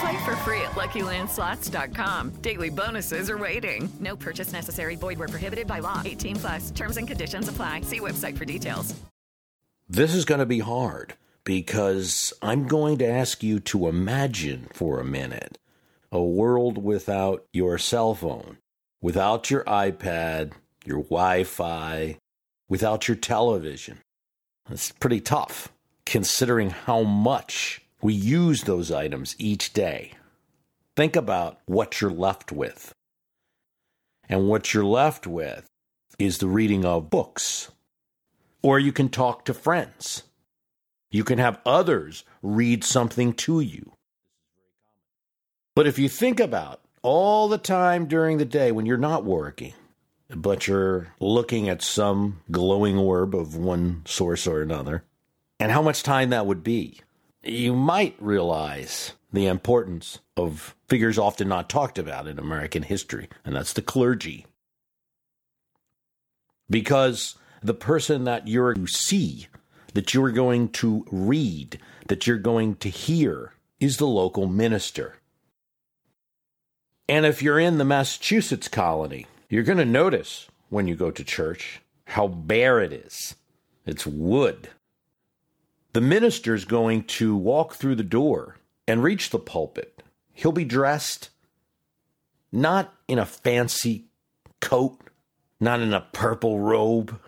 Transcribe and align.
Play 0.00 0.24
for 0.24 0.36
free 0.36 0.60
at 0.62 0.72
LuckyLandSlots.com. 0.72 2.30
Daily 2.42 2.70
bonuses 2.70 3.30
are 3.30 3.38
waiting. 3.38 3.88
No 4.00 4.16
purchase 4.16 4.52
necessary. 4.52 4.96
Void 4.96 5.18
where 5.18 5.28
prohibited 5.28 5.66
by 5.66 5.78
law. 5.78 6.02
18 6.04 6.36
plus. 6.36 6.70
Terms 6.72 6.96
and 6.96 7.08
conditions 7.08 7.48
apply. 7.48 7.82
See 7.82 8.00
website 8.00 8.36
for 8.36 8.44
details. 8.44 8.94
This 9.88 10.14
is 10.14 10.24
going 10.24 10.40
to 10.40 10.46
be 10.46 10.58
hard 10.58 11.14
because 11.44 12.32
I'm 12.42 12.66
going 12.66 12.98
to 12.98 13.06
ask 13.06 13.42
you 13.44 13.60
to 13.60 13.86
imagine 13.86 14.68
for 14.72 14.98
a 14.98 15.04
minute 15.04 15.58
a 16.10 16.22
world 16.22 16.82
without 16.82 17.44
your 17.52 17.78
cell 17.78 18.14
phone, 18.14 18.58
without 19.00 19.48
your 19.50 19.62
iPad, 19.64 20.52
your 20.84 21.02
Wi-Fi, 21.04 22.18
without 22.68 23.06
your 23.06 23.16
television. 23.16 23.98
It's 24.68 24.90
pretty 24.90 25.20
tough 25.20 25.72
considering 26.04 26.70
how 26.70 27.02
much 27.02 27.85
we 28.06 28.14
use 28.14 28.62
those 28.62 28.92
items 28.92 29.34
each 29.36 29.72
day. 29.72 30.12
Think 30.94 31.16
about 31.16 31.58
what 31.66 32.00
you're 32.00 32.08
left 32.08 32.52
with. 32.52 32.94
And 34.28 34.46
what 34.46 34.72
you're 34.72 34.84
left 34.84 35.26
with 35.26 35.66
is 36.16 36.38
the 36.38 36.46
reading 36.46 36.84
of 36.84 37.10
books. 37.10 37.72
Or 38.62 38.78
you 38.78 38.92
can 38.92 39.08
talk 39.08 39.44
to 39.46 39.52
friends. 39.52 40.22
You 41.10 41.24
can 41.24 41.38
have 41.38 41.58
others 41.66 42.22
read 42.42 42.84
something 42.84 43.32
to 43.32 43.58
you. 43.58 43.94
But 45.74 45.88
if 45.88 45.98
you 45.98 46.08
think 46.08 46.38
about 46.38 46.82
all 47.02 47.48
the 47.48 47.58
time 47.58 48.06
during 48.06 48.38
the 48.38 48.44
day 48.44 48.70
when 48.70 48.86
you're 48.86 48.98
not 48.98 49.24
working, 49.24 49.74
but 50.30 50.68
you're 50.68 51.08
looking 51.18 51.68
at 51.68 51.82
some 51.82 52.40
glowing 52.52 52.98
orb 52.98 53.34
of 53.34 53.56
one 53.56 54.02
source 54.06 54.46
or 54.46 54.62
another, 54.62 55.02
and 55.58 55.72
how 55.72 55.82
much 55.82 56.04
time 56.04 56.30
that 56.30 56.46
would 56.46 56.62
be, 56.62 57.00
you 57.48 57.74
might 57.74 58.16
realize 58.18 59.12
the 59.32 59.46
importance 59.46 60.18
of 60.36 60.74
figures 60.88 61.18
often 61.18 61.48
not 61.48 61.68
talked 61.68 61.98
about 61.98 62.26
in 62.26 62.38
American 62.38 62.82
history, 62.82 63.28
and 63.44 63.54
that's 63.56 63.72
the 63.72 63.82
clergy. 63.82 64.46
Because 66.68 67.36
the 67.62 67.74
person 67.74 68.24
that 68.24 68.48
you're 68.48 68.74
to 68.74 68.86
see, 68.86 69.48
that 69.94 70.14
you're 70.14 70.30
going 70.30 70.68
to 70.70 71.06
read, 71.10 71.78
that 72.08 72.26
you're 72.26 72.38
going 72.38 72.76
to 72.76 72.88
hear, 72.88 73.52
is 73.80 73.98
the 73.98 74.06
local 74.06 74.46
minister. 74.46 75.16
And 77.08 77.24
if 77.24 77.42
you're 77.42 77.58
in 77.60 77.78
the 77.78 77.84
Massachusetts 77.84 78.68
colony, 78.68 79.26
you're 79.48 79.62
going 79.62 79.78
to 79.78 79.84
notice 79.84 80.48
when 80.70 80.88
you 80.88 80.96
go 80.96 81.10
to 81.10 81.22
church 81.22 81.80
how 82.06 82.26
bare 82.26 82.80
it 82.80 82.92
is. 82.92 83.36
It's 83.84 84.06
wood. 84.06 84.70
The 85.96 86.02
minister's 86.02 86.66
going 86.66 87.04
to 87.04 87.34
walk 87.34 87.76
through 87.76 87.94
the 87.94 88.02
door 88.02 88.58
and 88.86 89.02
reach 89.02 89.30
the 89.30 89.38
pulpit. 89.38 90.02
He'll 90.34 90.52
be 90.52 90.62
dressed 90.62 91.30
not 92.52 92.92
in 93.08 93.18
a 93.18 93.24
fancy 93.24 94.04
coat, 94.60 94.98
not 95.58 95.80
in 95.80 95.94
a 95.94 96.06
purple 96.12 96.60
robe, 96.60 97.18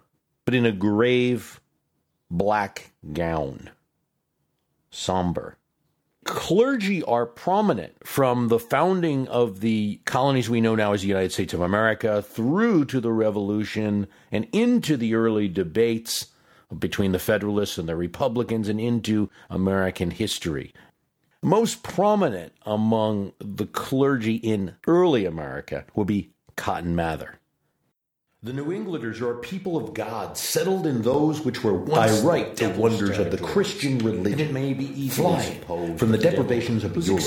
but 0.45 0.55
in 0.55 0.67
a 0.67 0.73
grave 0.73 1.63
black 2.31 2.93
gown. 3.11 3.71
Somber. 4.91 5.57
Clergy 6.25 7.03
are 7.05 7.25
prominent 7.25 8.07
from 8.07 8.49
the 8.49 8.59
founding 8.59 9.29
of 9.29 9.61
the 9.61 10.03
colonies 10.05 10.51
we 10.51 10.61
know 10.61 10.75
now 10.75 10.93
as 10.93 11.01
the 11.01 11.09
United 11.09 11.33
States 11.33 11.55
of 11.55 11.63
America 11.63 12.21
through 12.21 12.85
to 12.85 13.01
the 13.01 13.15
Revolution 13.15 14.09
and 14.31 14.47
into 14.53 14.99
the 14.99 15.15
early 15.15 15.49
debates 15.49 16.27
between 16.77 17.13
the 17.13 17.19
Federalists 17.19 17.79
and 17.79 17.89
the 17.89 17.97
Republicans 17.97 18.69
and 18.69 18.81
into 18.81 19.31
American 19.49 20.11
history. 20.11 20.75
Most 21.43 21.83
prominent 21.83 22.53
among 22.67 23.33
the 23.39 23.67
clergy 23.67 24.37
in 24.37 24.75
early 24.87 25.25
America 25.25 25.85
would 25.95 26.07
be 26.09 26.31
Cotton 26.57 26.97
Mather. 26.97 27.38
The 28.41 28.53
New 28.53 28.71
Englanders 28.71 29.21
are 29.21 29.33
a 29.33 29.41
people 29.41 29.77
of 29.77 29.95
God, 29.95 30.39
settled 30.39 30.87
in 30.87 31.03
those 31.03 31.41
which 31.41 31.65
were 31.65 31.75
once 31.75 32.21
by 32.21 32.25
right 32.25 32.55
the 32.55 32.71
wonders 32.71 33.19
of 33.19 33.33
the 33.33 33.39
Christian 33.39 33.99
religion. 33.99 34.39
It 34.39 34.53
may 34.53 34.75
be 34.75 35.09
flying 35.09 35.97
from 35.97 36.13
the 36.13 36.19
deprivations 36.19 36.85
of 36.85 36.97
Europe 36.97 37.25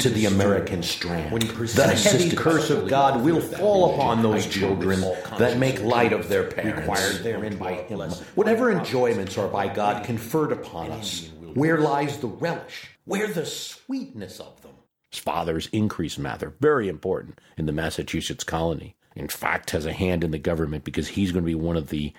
to 0.00 0.10
the 0.10 0.26
American 0.26 0.82
strand. 0.82 1.40
The 1.40 1.86
heavy 1.86 2.34
curse 2.34 2.68
of 2.68 2.88
God 2.88 3.22
will 3.22 3.40
fall 3.40 3.94
upon 3.94 4.24
those 4.24 4.44
children 4.44 5.02
that 5.38 5.58
make 5.58 5.80
light 5.84 6.12
of 6.12 6.28
their 6.28 6.50
parents, 6.50 6.80
required 6.80 7.22
therein 7.22 7.56
by 7.56 7.74
Him. 7.74 8.00
Whatever 8.34 8.72
enjoyments 8.72 9.38
are 9.38 9.46
by 9.46 9.72
God 9.72 10.04
conferred 10.04 10.50
upon 10.50 10.90
us, 10.90 11.28
where 11.54 11.78
lies 11.78 12.18
the 12.18 12.26
relish? 12.26 12.88
Where 13.04 13.28
the 13.28 13.46
sweetness 13.46 14.40
of 14.40 14.60
them? 14.62 14.72
His 15.12 15.20
father's 15.20 15.68
Increase 15.68 16.18
Mather, 16.18 16.56
very 16.58 16.88
important 16.88 17.40
in 17.56 17.66
the 17.66 17.72
Massachusetts 17.72 18.42
colony 18.42 18.96
in 19.14 19.28
fact, 19.28 19.70
has 19.70 19.86
a 19.86 19.92
hand 19.92 20.24
in 20.24 20.30
the 20.30 20.38
government 20.38 20.84
because 20.84 21.08
he's 21.08 21.32
going 21.32 21.44
to 21.44 21.46
be 21.46 21.54
one 21.54 21.76
of 21.76 21.88
the 21.88 22.12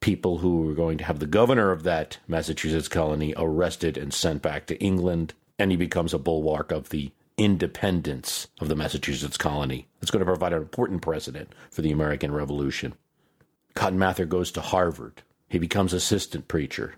people 0.00 0.38
who 0.38 0.68
are 0.70 0.74
going 0.74 0.98
to 0.98 1.04
have 1.04 1.18
the 1.18 1.26
governor 1.26 1.70
of 1.70 1.82
that 1.82 2.18
Massachusetts 2.28 2.88
colony 2.88 3.34
arrested 3.36 3.96
and 3.96 4.12
sent 4.12 4.42
back 4.42 4.66
to 4.66 4.78
England. 4.78 5.34
And 5.58 5.70
he 5.70 5.76
becomes 5.76 6.12
a 6.12 6.18
bulwark 6.18 6.70
of 6.70 6.90
the 6.90 7.10
independence 7.38 8.48
of 8.60 8.68
the 8.68 8.76
Massachusetts 8.76 9.36
colony. 9.36 9.88
It's 10.00 10.10
going 10.10 10.20
to 10.20 10.26
provide 10.26 10.52
an 10.52 10.62
important 10.62 11.02
precedent 11.02 11.54
for 11.70 11.82
the 11.82 11.92
American 11.92 12.32
Revolution. 12.32 12.94
Cotton 13.74 13.98
Mather 13.98 14.24
goes 14.24 14.50
to 14.52 14.60
Harvard. 14.60 15.22
He 15.48 15.58
becomes 15.58 15.92
assistant 15.92 16.48
preacher 16.48 16.94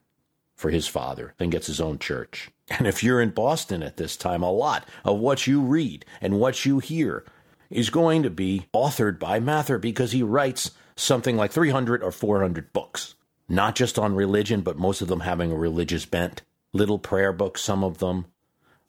for 0.55 0.71
his 0.71 0.89
father, 0.89 1.35
then 1.39 1.51
gets 1.51 1.67
his 1.69 1.81
own 1.81 1.99
church. 1.99 2.51
And 2.71 2.87
if 2.87 3.03
you're 3.03 3.21
in 3.21 3.31
Boston 3.31 3.83
at 3.83 3.97
this 3.97 4.17
time, 4.17 4.43
a 4.43 4.51
lot 4.51 4.87
of 5.05 5.19
what 5.19 5.47
you 5.47 5.63
read 5.63 6.05
and 6.21 6.39
what 6.39 6.67
you 6.67 6.81
hear 6.81 7.25
is 7.71 7.91
going 7.91 8.23
to 8.23 8.31
be 8.31 8.67
authored 8.75 9.19
by 9.19 9.41
Mather 9.41 9.79
because 9.79 10.13
he 10.13 10.23
writes 10.23 10.71
something 10.97 11.37
like 11.37 11.53
300 11.53 12.03
or 12.03 12.11
400 12.11 12.73
books, 12.73 13.15
not 13.49 13.75
just 13.75 13.99
on 13.99 14.15
religion, 14.15 14.61
but 14.63 14.79
most 14.79 15.01
of 15.01 15.09
them 15.09 15.21
having 15.21 15.53
a 15.53 15.57
religious 15.57 16.07
bent. 16.07 16.43
Little 16.73 16.99
prayer 16.99 17.33
books, 17.33 17.63
some 17.63 17.85
of 17.85 17.99
them. 17.99 18.27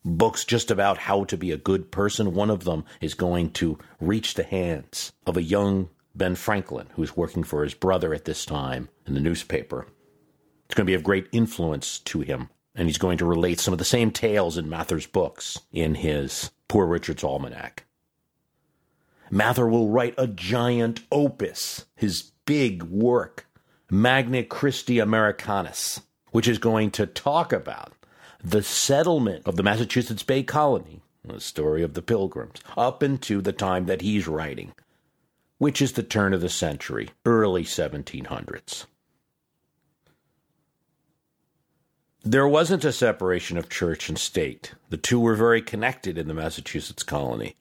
Books 0.04 0.46
just 0.46 0.72
about 0.72 0.98
how 0.98 1.26
to 1.26 1.38
be 1.38 1.52
a 1.52 1.58
good 1.58 1.92
person. 1.92 2.34
One 2.34 2.50
of 2.50 2.64
them 2.64 2.86
is 3.02 3.14
going 3.14 3.52
to 3.52 3.78
reach 4.00 4.34
the 4.34 4.44
hands 4.44 5.12
of 5.26 5.38
a 5.38 5.44
young 5.44 5.90
Ben 6.16 6.36
Franklin 6.36 6.88
who's 6.96 7.18
working 7.18 7.44
for 7.44 7.64
his 7.64 7.74
brother 7.74 8.14
at 8.14 8.26
this 8.26 8.46
time 8.46 8.90
in 9.06 9.14
the 9.14 9.20
newspaper. 9.20 9.88
It's 10.66 10.76
going 10.76 10.86
to 10.86 10.92
be 10.92 10.96
of 10.96 11.04
great 11.04 11.28
influence 11.32 12.00
to 12.00 12.22
him. 12.22 12.50
And 12.76 12.88
he's 12.88 12.98
going 12.98 13.18
to 13.18 13.26
relate 13.26 13.60
some 13.60 13.74
of 13.74 13.78
the 13.78 13.86
same 13.86 14.12
tales 14.12 14.58
in 14.58 14.70
Mather's 14.70 15.08
books 15.08 15.60
in 15.72 15.96
his 15.96 16.52
Poor 16.68 16.86
Richard's 16.86 17.24
Almanac. 17.24 17.84
Mather 19.32 19.68
will 19.68 19.90
write 19.90 20.16
a 20.18 20.28
giant 20.28 21.02
opus, 21.12 21.86
his 21.96 22.32
big 22.46 22.84
work, 22.84 23.48
Magnalia 23.92 24.44
Christi 24.44 25.00
Americana, 25.00 25.74
which 26.32 26.48
is 26.48 26.58
going 26.58 26.92
to 26.92 27.06
talk 27.06 27.54
about 27.54 27.94
the 28.44 28.64
settlement 28.64 29.46
of 29.46 29.56
the 29.56 29.64
Massachusetts 29.64 30.24
Bay 30.24 30.44
Colony, 30.44 31.02
the 31.24 31.40
story 31.40 31.84
of 31.84 31.94
the 31.94 32.02
Pilgrims, 32.02 32.60
up 32.78 33.04
into 33.04 33.42
the 33.42 33.52
time 33.52 33.86
that 33.86 34.02
he's 34.02 34.28
writing, 34.28 34.74
which 35.58 35.82
is 35.82 35.94
the 35.94 36.04
turn 36.04 36.34
of 36.34 36.42
the 36.42 36.50
century, 36.50 37.10
early 37.26 37.64
1700s. 37.64 38.86
There 42.24 42.48
wasn't 42.48 42.84
a 42.84 42.92
separation 42.92 43.58
of 43.58 43.70
church 43.70 44.10
and 44.10 44.18
state. 44.18 44.74
The 44.90 44.98
two 44.98 45.20
were 45.20 45.36
very 45.36 45.62
connected 45.62 46.18
in 46.18 46.28
the 46.28 46.34
Massachusetts 46.34 47.04
colony. 47.04 47.56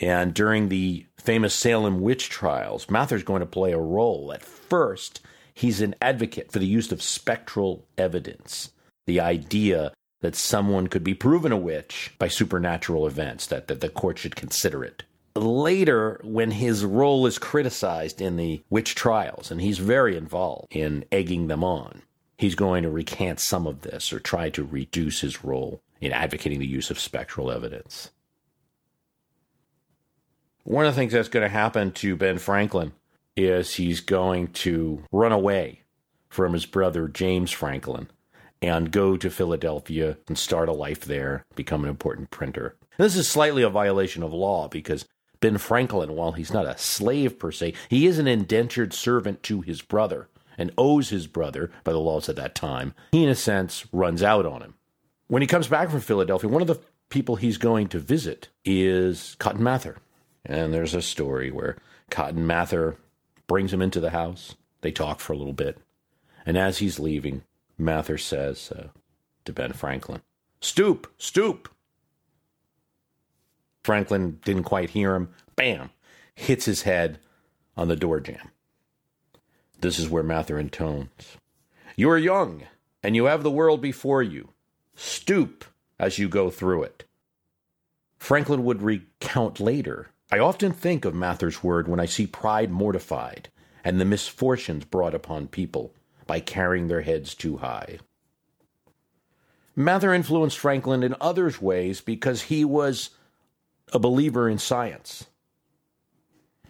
And 0.00 0.32
during 0.32 0.68
the 0.68 1.06
famous 1.18 1.54
Salem 1.54 2.00
witch 2.00 2.28
trials, 2.28 2.88
Mather's 2.88 3.24
going 3.24 3.40
to 3.40 3.46
play 3.46 3.72
a 3.72 3.78
role. 3.78 4.32
At 4.32 4.44
first, 4.44 5.20
he's 5.52 5.80
an 5.80 5.94
advocate 6.00 6.52
for 6.52 6.58
the 6.58 6.66
use 6.66 6.92
of 6.92 7.02
spectral 7.02 7.84
evidence, 7.96 8.70
the 9.06 9.20
idea 9.20 9.92
that 10.20 10.36
someone 10.36 10.86
could 10.86 11.04
be 11.04 11.14
proven 11.14 11.52
a 11.52 11.56
witch 11.56 12.12
by 12.18 12.28
supernatural 12.28 13.06
events, 13.06 13.46
that, 13.46 13.68
that 13.68 13.80
the 13.80 13.88
court 13.88 14.18
should 14.18 14.36
consider 14.36 14.84
it. 14.84 15.04
Later, 15.36 16.20
when 16.24 16.50
his 16.50 16.84
role 16.84 17.26
is 17.26 17.38
criticized 17.38 18.20
in 18.20 18.36
the 18.36 18.60
witch 18.70 18.94
trials, 18.94 19.50
and 19.50 19.60
he's 19.60 19.78
very 19.78 20.16
involved 20.16 20.74
in 20.74 21.04
egging 21.12 21.46
them 21.46 21.62
on, 21.62 22.02
he's 22.36 22.56
going 22.56 22.82
to 22.82 22.90
recant 22.90 23.38
some 23.38 23.66
of 23.66 23.82
this 23.82 24.12
or 24.12 24.18
try 24.18 24.50
to 24.50 24.64
reduce 24.64 25.20
his 25.20 25.44
role 25.44 25.80
in 26.00 26.12
advocating 26.12 26.58
the 26.58 26.66
use 26.66 26.90
of 26.90 26.98
spectral 26.98 27.50
evidence. 27.50 28.10
One 30.68 30.84
of 30.84 30.94
the 30.94 31.00
things 31.00 31.14
that's 31.14 31.30
going 31.30 31.44
to 31.44 31.48
happen 31.48 31.92
to 31.92 32.14
Ben 32.14 32.36
Franklin 32.36 32.92
is 33.38 33.76
he's 33.76 34.00
going 34.00 34.48
to 34.48 35.02
run 35.10 35.32
away 35.32 35.80
from 36.28 36.52
his 36.52 36.66
brother 36.66 37.08
James 37.08 37.50
Franklin 37.50 38.10
and 38.60 38.92
go 38.92 39.16
to 39.16 39.30
Philadelphia 39.30 40.18
and 40.28 40.36
start 40.36 40.68
a 40.68 40.74
life 40.74 41.06
there, 41.06 41.46
become 41.54 41.84
an 41.84 41.88
important 41.88 42.30
printer. 42.30 42.76
This 42.98 43.16
is 43.16 43.26
slightly 43.26 43.62
a 43.62 43.70
violation 43.70 44.22
of 44.22 44.34
law 44.34 44.68
because 44.68 45.06
Ben 45.40 45.56
Franklin, 45.56 46.14
while 46.14 46.32
he's 46.32 46.52
not 46.52 46.66
a 46.66 46.76
slave 46.76 47.38
per 47.38 47.50
se, 47.50 47.72
he 47.88 48.06
is 48.06 48.18
an 48.18 48.28
indentured 48.28 48.92
servant 48.92 49.42
to 49.44 49.62
his 49.62 49.80
brother 49.80 50.28
and 50.58 50.70
owes 50.76 51.08
his 51.08 51.26
brother, 51.26 51.70
by 51.82 51.92
the 51.92 51.98
laws 51.98 52.28
at 52.28 52.36
that 52.36 52.54
time. 52.54 52.92
He, 53.12 53.24
in 53.24 53.30
a 53.30 53.34
sense, 53.34 53.86
runs 53.90 54.22
out 54.22 54.44
on 54.44 54.60
him. 54.60 54.74
When 55.28 55.40
he 55.40 55.48
comes 55.48 55.68
back 55.68 55.88
from 55.88 56.00
Philadelphia, 56.00 56.50
one 56.50 56.60
of 56.60 56.68
the 56.68 56.80
people 57.08 57.36
he's 57.36 57.56
going 57.56 57.88
to 57.88 57.98
visit 57.98 58.48
is 58.66 59.34
Cotton 59.38 59.62
Mather. 59.62 59.96
And 60.44 60.72
there's 60.72 60.94
a 60.94 61.02
story 61.02 61.50
where 61.50 61.76
Cotton 62.10 62.46
Mather 62.46 62.96
brings 63.46 63.72
him 63.72 63.82
into 63.82 64.00
the 64.00 64.10
house. 64.10 64.54
They 64.80 64.92
talk 64.92 65.20
for 65.20 65.32
a 65.32 65.36
little 65.36 65.52
bit. 65.52 65.78
And 66.46 66.56
as 66.56 66.78
he's 66.78 66.98
leaving, 66.98 67.42
Mather 67.76 68.18
says 68.18 68.72
uh, 68.72 68.88
to 69.44 69.52
Ben 69.52 69.72
Franklin, 69.72 70.22
Stoop, 70.60 71.12
stoop. 71.18 71.68
Franklin 73.84 74.40
didn't 74.44 74.64
quite 74.64 74.90
hear 74.90 75.14
him. 75.14 75.30
Bam! 75.56 75.90
Hits 76.34 76.64
his 76.64 76.82
head 76.82 77.18
on 77.76 77.88
the 77.88 77.96
door 77.96 78.20
jamb. 78.20 78.50
This 79.80 79.98
is 79.98 80.08
where 80.08 80.24
Mather 80.24 80.58
intones 80.58 81.36
You 81.96 82.10
are 82.10 82.18
young, 82.18 82.64
and 83.02 83.14
you 83.14 83.26
have 83.26 83.42
the 83.42 83.50
world 83.50 83.80
before 83.80 84.22
you. 84.22 84.50
Stoop 84.94 85.64
as 85.98 86.18
you 86.18 86.28
go 86.28 86.50
through 86.50 86.82
it. 86.82 87.04
Franklin 88.18 88.64
would 88.64 88.82
recount 88.82 89.60
later 89.60 90.08
I 90.30 90.38
often 90.38 90.72
think 90.72 91.04
of 91.04 91.14
Mather's 91.14 91.62
word 91.62 91.88
when 91.88 92.00
I 92.00 92.06
see 92.06 92.26
pride 92.26 92.70
mortified 92.70 93.48
and 93.82 94.00
the 94.00 94.04
misfortunes 94.04 94.84
brought 94.84 95.14
upon 95.14 95.48
people 95.48 95.94
by 96.26 96.40
carrying 96.40 96.88
their 96.88 97.00
heads 97.00 97.34
too 97.34 97.58
high. 97.58 97.98
Mather 99.74 100.12
influenced 100.12 100.58
Franklin 100.58 101.02
in 101.02 101.14
other 101.20 101.50
ways 101.60 102.00
because 102.00 102.42
he 102.42 102.64
was 102.64 103.10
a 103.92 103.98
believer 103.98 104.48
in 104.48 104.58
science. 104.58 105.26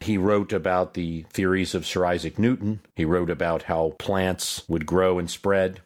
He 0.00 0.16
wrote 0.16 0.52
about 0.52 0.94
the 0.94 1.22
theories 1.30 1.74
of 1.74 1.86
Sir 1.86 2.04
Isaac 2.04 2.38
Newton. 2.38 2.80
He 2.94 3.04
wrote 3.04 3.30
about 3.30 3.64
how 3.64 3.96
plants 3.98 4.62
would 4.68 4.86
grow 4.86 5.18
and 5.18 5.28
spread. 5.28 5.80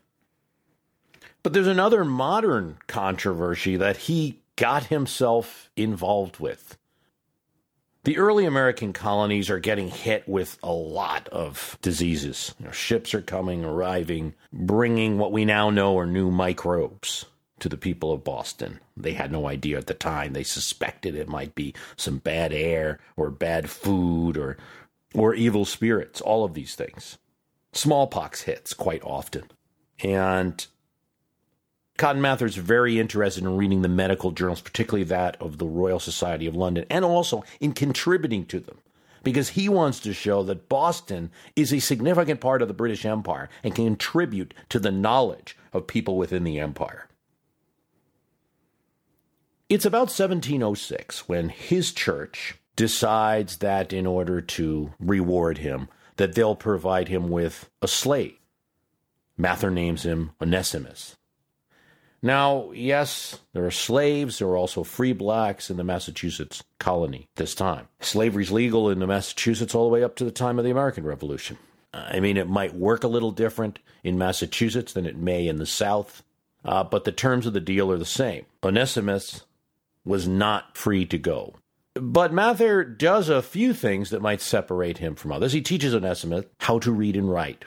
But 1.43 1.55
there's 1.55 1.67
another 1.67 2.05
modern 2.05 2.77
controversy 2.87 3.77
that 3.77 3.97
he 3.97 4.41
got 4.57 4.85
himself 4.85 5.71
involved 5.77 6.39
with. 6.39 6.77
The 8.05 8.19
early 8.19 8.47
American 8.47 8.93
colonies 8.93 9.49
are 9.49 9.61
getting 9.61 9.89
hit 9.89 10.29
with 10.29 10.59
a 10.61 10.73
lot 10.73 11.29
of 11.29 11.79
diseases. 11.83 12.53
You 12.59 12.67
know, 12.67 12.73
ships 12.73 13.15
are 13.15 13.23
coming, 13.23 13.65
arriving, 13.65 14.35
bringing 14.53 15.19
what 15.19 15.31
we 15.31 15.45
now 15.45 15.71
know 15.71 15.97
are 15.99 16.07
new 16.07 16.31
microbes 16.33 17.27
to 17.61 17.69
the 17.69 17.77
people 17.77 18.13
of 18.13 18.25
Boston. 18.25 18.81
They 18.97 19.13
had 19.13 19.31
no 19.31 19.47
idea 19.47 19.79
at 19.79 19.87
the 19.87 19.95
time. 19.95 20.33
They 20.33 20.43
suspected 20.43 21.15
it 21.15 21.29
might 21.29 21.55
be 21.55 21.75
some 21.97 22.19
bad 22.19 22.53
air 22.53 22.99
or 23.17 23.31
bad 23.31 23.71
food 23.71 24.37
or 24.37 24.57
or 25.15 25.35
evil 25.35 25.65
spirits, 25.65 26.21
all 26.21 26.43
of 26.43 26.55
these 26.55 26.75
things. 26.75 27.19
Smallpox 27.73 28.43
hits 28.43 28.75
quite 28.75 29.05
often. 29.05 29.45
And 30.03 30.67
Cotton 31.99 32.23
Mather's 32.23 32.57
very 32.57 32.99
interested 32.99 33.45
in 33.45 33.57
reading 33.57 33.83
the 33.83 33.89
medical 33.89 34.31
journals, 34.31 34.61
particularly 34.61 35.05
that 35.05 35.37
of 35.41 35.59
the 35.59 35.67
Royal 35.67 36.01
Society 36.01 36.47
of 36.47 36.57
London, 36.57 36.85
and 36.91 37.05
also 37.05 37.45
in 37.61 37.73
contributing 37.73 38.47
to 38.47 38.61
them 38.61 38.79
because 39.23 39.51
he 39.51 39.69
wants 39.69 40.01
to 40.01 40.13
show 40.13 40.43
that 40.43 40.69
Boston 40.69 41.31
is 41.55 41.73
a 41.73 41.81
significant 41.81 42.41
part 42.41 42.63
of 42.63 42.69
the 42.69 42.75
British 42.75 43.05
Empire 43.05 43.49
and 43.63 43.75
can 43.75 43.85
contribute 43.85 44.55
to 44.69 44.79
the 44.79 44.91
knowledge 44.91 45.57
of 45.73 45.87
people 45.87 46.17
within 46.17 46.45
the 46.45 46.59
empire. 46.59 47.09
It's 49.69 49.87
about 49.87 50.11
1706 50.11 51.29
when 51.29 51.49
his 51.49 51.93
church 51.93 52.57
decides 52.77 53.59
that 53.59 53.93
in 53.93 54.07
order 54.07 54.41
to 54.41 54.93
reward 54.99 55.59
him, 55.59 55.89
that 56.17 56.35
they'll 56.35 56.57
provide 56.57 57.09
him 57.09 57.31
with 57.31 57.71
a 57.81 57.89
slave. 57.89 58.37
Mather 59.37 59.71
names 59.71 60.05
him 60.05 60.33
Onesimus. 60.41 61.17
Now, 62.23 62.71
yes, 62.71 63.41
there 63.53 63.67
are 63.67 63.73
slaves. 63.73 64.39
There 64.39 64.49
are 64.49 64.57
also 64.57 64.85
free 64.85 65.13
blacks 65.13 65.71
in 65.71 65.77
the 65.77 65.85
Massachusetts 65.85 66.63
colony 66.79 67.29
this 67.35 67.55
time. 67.55 67.89
Slavery's 68.01 68.53
legal 68.53 68.89
in 68.89 69.01
the 69.01 69.09
Massachusetts 69.09 69.75
all 69.75 69.85
the 69.85 69.93
way 69.93 70.05
up 70.05 70.15
to 70.17 70.25
the 70.25 70.31
time 70.31 70.59
of 70.59 70.65
the 70.65 70.71
American 70.71 71.05
Revolution. 71.05 71.59
I 71.93 72.21
mean, 72.21 72.37
it 72.37 72.49
might 72.49 72.75
work 72.75 73.03
a 73.03 73.09
little 73.09 73.33
different 73.33 73.81
in 74.05 74.19
Massachusetts 74.19 74.93
than 74.93 75.05
it 75.05 75.17
may 75.17 75.47
in 75.49 75.57
the 75.57 75.67
South, 75.67 76.23
uh, 76.65 76.85
but 76.85 77.05
the 77.05 77.13
terms 77.13 77.45
of 77.45 77.53
the 77.53 77.61
deal 77.61 77.91
are 77.91 77.99
the 77.99 78.05
same. 78.05 78.47
Onesimus 78.63 79.43
was 80.05 80.27
not 80.27 80.77
free 80.77 81.05
to 81.07 81.19
go. 81.19 81.57
But 81.95 82.33
Mather 82.33 82.85
does 82.85 83.29
a 83.29 83.43
few 83.43 83.75
things 83.75 84.11
that 84.11 84.23
might 84.23 84.41
separate 84.41 84.99
him 84.99 85.15
from 85.15 85.33
others. 85.33 85.53
He 85.53 85.61
teaches 85.61 85.95
Onesimus 85.95 86.47
how 86.61 86.79
to 86.79 86.91
read 86.91 87.17
and 87.17 87.31
write 87.31 87.65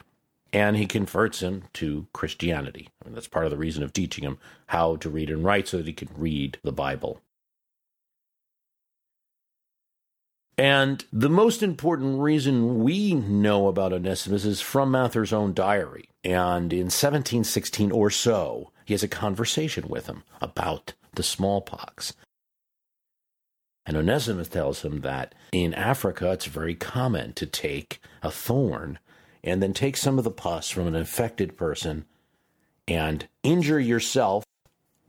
and 0.56 0.78
he 0.78 0.86
converts 0.86 1.42
him 1.42 1.64
to 1.74 2.08
Christianity. 2.14 2.88
I 3.02 3.10
mean, 3.10 3.14
that's 3.14 3.28
part 3.28 3.44
of 3.44 3.52
the 3.52 3.58
reason 3.58 3.84
of 3.84 3.92
teaching 3.92 4.24
him 4.24 4.38
how 4.68 4.96
to 4.96 5.10
read 5.10 5.30
and 5.30 5.44
write 5.44 5.68
so 5.68 5.76
that 5.76 5.86
he 5.86 5.92
can 5.92 6.08
read 6.16 6.60
the 6.64 6.72
Bible. 6.72 7.20
And 10.58 11.04
the 11.12 11.30
most 11.30 11.62
important 11.62 12.22
reason 12.22 12.86
we 12.86 13.14
know 13.14 13.68
about 13.68 13.92
Onesimus 13.92 14.46
is 14.46 14.62
from 14.62 14.92
Mather's 14.92 15.34
own 15.34 15.54
diary. 15.54 16.08
And 16.24 16.72
in 16.72 16.86
1716 16.86 17.92
or 17.92 18.10
so, 18.10 18.72
he 18.86 18.94
has 18.94 19.04
a 19.04 19.10
conversation 19.10 19.90
with 19.90 20.08
him 20.08 20.24
about 20.40 20.94
the 21.16 21.24
smallpox. 21.24 22.14
And 23.86 23.98
Onesimus 23.98 24.48
tells 24.48 24.86
him 24.86 25.02
that 25.02 25.36
in 25.52 25.74
Africa 25.74 26.32
it's 26.32 26.46
very 26.46 26.76
common 26.76 27.34
to 27.34 27.46
take 27.46 28.00
a 28.24 28.32
thorn 28.32 29.00
and 29.46 29.62
then 29.62 29.74
take 29.74 29.96
some 29.96 30.18
of 30.18 30.24
the 30.24 30.32
pus 30.32 30.70
from 30.70 30.88
an 30.88 30.96
infected 30.96 31.56
person 31.56 32.04
and 32.88 33.28
injure 33.44 33.80
yourself 33.80 34.44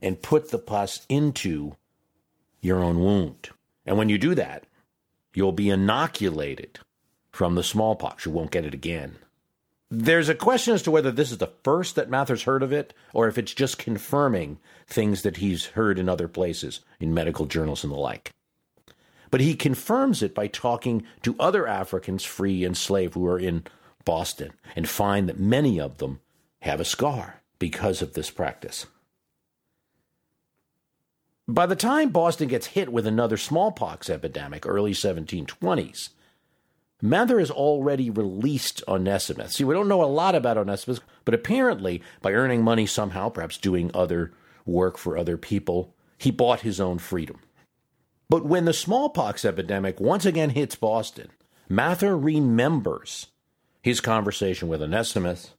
and 0.01 0.21
put 0.21 0.51
the 0.51 0.59
pus 0.59 1.05
into 1.09 1.75
your 2.61 2.83
own 2.83 2.99
wound. 2.99 3.49
And 3.85 3.97
when 3.97 4.09
you 4.09 4.17
do 4.17 4.35
that, 4.35 4.65
you'll 5.33 5.51
be 5.51 5.69
inoculated 5.69 6.79
from 7.31 7.55
the 7.55 7.63
smallpox. 7.63 8.25
You 8.25 8.31
won't 8.31 8.51
get 8.51 8.65
it 8.65 8.73
again. 8.73 9.17
There's 9.89 10.29
a 10.29 10.35
question 10.35 10.73
as 10.73 10.81
to 10.83 10.91
whether 10.91 11.11
this 11.11 11.31
is 11.31 11.37
the 11.37 11.53
first 11.63 11.95
that 11.95 12.09
Mather's 12.09 12.43
heard 12.43 12.61
of 12.61 12.73
it, 12.73 12.93
or 13.13 13.27
if 13.27 13.37
it's 13.37 13.53
just 13.53 13.77
confirming 13.77 14.59
things 14.85 15.21
that 15.21 15.37
he's 15.37 15.67
heard 15.67 15.97
in 15.97 16.09
other 16.09 16.27
places, 16.27 16.81
in 16.99 17.13
medical 17.13 17.45
journals 17.45 17.83
and 17.83 17.93
the 17.93 17.97
like. 17.97 18.31
But 19.31 19.41
he 19.41 19.55
confirms 19.55 20.21
it 20.21 20.35
by 20.35 20.47
talking 20.47 21.03
to 21.23 21.35
other 21.39 21.65
Africans, 21.67 22.23
free 22.23 22.65
and 22.65 22.75
slave, 22.75 23.13
who 23.13 23.25
are 23.27 23.39
in 23.39 23.63
Boston 24.07 24.53
and 24.73 24.87
find 24.87 25.27
that 25.27 25.37
many 25.37 25.81
of 25.81 25.97
them 25.97 26.21
have 26.61 26.79
a 26.79 26.85
scar 26.85 27.41
because 27.59 28.01
of 28.01 28.13
this 28.13 28.31
practice. 28.31 28.85
By 31.45 31.65
the 31.65 31.75
time 31.75 32.11
Boston 32.11 32.47
gets 32.47 32.67
hit 32.67 32.89
with 32.89 33.05
another 33.05 33.35
smallpox 33.35 34.09
epidemic, 34.09 34.65
early 34.65 34.93
1720s, 34.93 36.11
Mather 37.01 37.39
has 37.39 37.51
already 37.51 38.09
released 38.09 38.81
Onesimus. 38.87 39.55
See, 39.55 39.65
we 39.65 39.73
don't 39.73 39.89
know 39.89 40.01
a 40.01 40.05
lot 40.05 40.35
about 40.35 40.57
Onesimus, 40.57 41.01
but 41.25 41.33
apparently, 41.33 42.01
by 42.21 42.31
earning 42.31 42.63
money 42.63 42.85
somehow, 42.85 43.27
perhaps 43.27 43.57
doing 43.57 43.91
other 43.93 44.31
work 44.65 44.97
for 44.97 45.17
other 45.17 45.35
people, 45.35 45.93
he 46.17 46.31
bought 46.31 46.61
his 46.61 46.79
own 46.79 46.97
freedom. 46.97 47.41
But 48.29 48.45
when 48.45 48.63
the 48.63 48.73
smallpox 48.73 49.43
epidemic 49.43 49.99
once 49.99 50.25
again 50.25 50.51
hits 50.51 50.75
Boston, 50.75 51.27
Mather 51.67 52.17
remembers 52.17 53.27
his 53.81 54.01
conversation 54.01 54.67
with 54.67 54.81
Onesimus, 54.81 55.53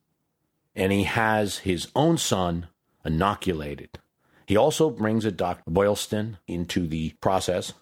and 0.74 0.92
he 0.92 1.04
has 1.04 1.58
his 1.58 1.88
own 1.96 2.18
son 2.18 2.68
inoculated. 3.04 3.98
He 4.46 4.56
also 4.56 4.90
brings 4.90 5.24
a 5.24 5.32
Dr. 5.32 5.70
Boylston 5.70 6.38
into 6.46 6.86
the 6.86 7.10
process. 7.20 7.74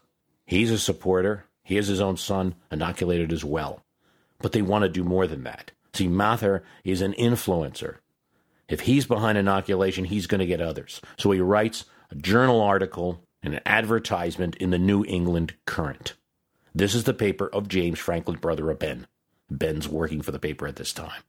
He's 0.47 0.71
a 0.71 0.79
supporter. 0.79 1.45
He 1.63 1.77
has 1.77 1.89
his 1.89 2.01
own 2.01 2.17
son 2.17 2.55
inoculated 2.71 3.33
as 3.33 3.45
well. 3.45 3.83
But 4.39 4.53
they 4.53 4.63
want 4.63 4.83
to 4.83 4.89
do 4.89 5.05
more 5.05 5.27
than 5.27 5.45
that. 5.45 5.73
See, 5.95 6.09
Mather 6.09 6.63
is 6.85 7.01
an 7.01 7.15
influencer. 7.15 7.97
If 8.69 8.81
he's 8.81 9.07
behind 9.07 9.39
inoculation, 9.39 10.05
he's 10.07 10.27
going 10.27 10.41
to 10.41 10.47
get 10.47 10.61
others. 10.61 11.01
So 11.17 11.31
he 11.31 11.41
writes 11.41 11.85
a 12.11 12.17
journal 12.17 12.61
article 12.61 13.23
and 13.43 13.55
an 13.55 13.61
advertisement 13.65 14.57
in 14.57 14.71
the 14.71 14.79
New 14.79 15.05
England 15.05 15.55
Courant. 15.67 16.15
This 16.75 16.95
is 16.95 17.05
the 17.05 17.15
paper 17.15 17.49
of 17.49 17.69
James 17.69 17.99
Franklin, 17.99 18.39
brother 18.39 18.71
of 18.71 18.79
Ben. 18.79 19.07
Ben's 19.51 19.89
working 19.89 20.23
for 20.23 20.33
the 20.33 20.39
paper 20.39 20.67
at 20.67 20.77
this 20.77 20.93
time, 20.93 21.23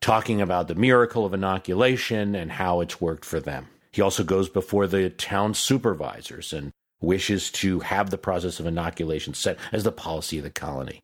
talking 0.00 0.40
about 0.40 0.68
the 0.68 0.74
miracle 0.74 1.24
of 1.24 1.34
inoculation 1.34 2.34
and 2.34 2.52
how 2.52 2.80
it's 2.80 3.00
worked 3.00 3.24
for 3.24 3.40
them. 3.40 3.68
He 3.92 4.02
also 4.02 4.24
goes 4.24 4.48
before 4.48 4.86
the 4.86 5.10
town 5.10 5.54
supervisors 5.54 6.52
and 6.52 6.72
wishes 7.00 7.50
to 7.50 7.80
have 7.80 8.10
the 8.10 8.18
process 8.18 8.60
of 8.60 8.66
inoculation 8.66 9.34
set 9.34 9.58
as 9.72 9.84
the 9.84 9.92
policy 9.92 10.38
of 10.38 10.44
the 10.44 10.50
colony. 10.50 11.02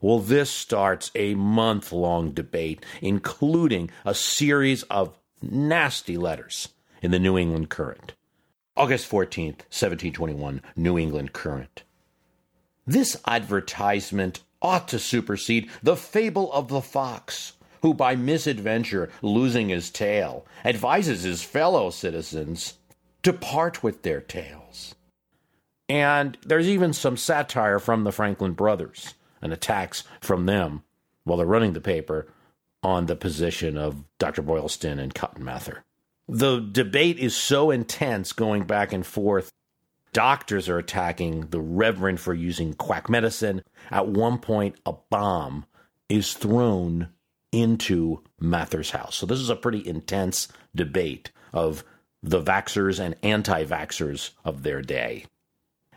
Well, 0.00 0.18
this 0.18 0.50
starts 0.50 1.10
a 1.14 1.34
month 1.34 1.92
long 1.92 2.32
debate, 2.32 2.84
including 3.00 3.90
a 4.04 4.14
series 4.14 4.82
of 4.84 5.18
nasty 5.42 6.16
letters 6.16 6.68
in 7.02 7.10
the 7.10 7.18
New 7.18 7.38
England 7.38 7.70
Courant. 7.70 8.14
August 8.76 9.10
14th, 9.10 9.64
1721, 9.72 10.60
New 10.76 10.98
England 10.98 11.32
Courant. 11.32 11.82
This 12.86 13.16
advertisement 13.26 14.40
ought 14.62 14.88
to 14.88 14.98
supersede 14.98 15.70
the 15.82 15.96
fable 15.96 16.52
of 16.52 16.68
the 16.68 16.80
fox, 16.80 17.54
who 17.82 17.94
by 17.94 18.16
misadventure, 18.16 19.10
losing 19.22 19.68
his 19.68 19.90
tail, 19.90 20.46
advises 20.64 21.22
his 21.22 21.42
fellow 21.42 21.90
citizens 21.90 22.74
to 23.22 23.32
part 23.32 23.82
with 23.82 24.02
their 24.02 24.20
tails. 24.20 24.94
And 25.88 26.36
there's 26.44 26.68
even 26.68 26.92
some 26.92 27.16
satire 27.16 27.78
from 27.78 28.04
the 28.04 28.12
Franklin 28.12 28.52
brothers 28.52 29.14
and 29.40 29.52
attacks 29.52 30.04
from 30.20 30.46
them 30.46 30.82
while 31.24 31.38
they're 31.38 31.46
running 31.46 31.72
the 31.72 31.80
paper 31.80 32.26
on 32.82 33.06
the 33.06 33.16
position 33.16 33.76
of 33.76 34.04
Dr. 34.18 34.42
Boylston 34.42 34.98
and 34.98 35.14
Cotton 35.14 35.44
Mather. 35.44 35.84
The 36.28 36.60
debate 36.60 37.18
is 37.18 37.36
so 37.36 37.70
intense 37.70 38.32
going 38.32 38.64
back 38.64 38.92
and 38.92 39.06
forth. 39.06 39.52
Doctors 40.16 40.70
are 40.70 40.78
attacking 40.78 41.48
the 41.48 41.60
Reverend 41.60 42.20
for 42.20 42.32
using 42.32 42.72
quack 42.72 43.10
medicine. 43.10 43.62
At 43.90 44.08
one 44.08 44.38
point, 44.38 44.76
a 44.86 44.94
bomb 45.10 45.66
is 46.08 46.32
thrown 46.32 47.10
into 47.52 48.22
Mather's 48.40 48.92
house. 48.92 49.16
So, 49.16 49.26
this 49.26 49.40
is 49.40 49.50
a 49.50 49.56
pretty 49.56 49.86
intense 49.86 50.48
debate 50.74 51.32
of 51.52 51.84
the 52.22 52.42
vaxxers 52.42 52.98
and 52.98 53.14
anti 53.22 53.66
vaxxers 53.66 54.30
of 54.42 54.62
their 54.62 54.80
day. 54.80 55.26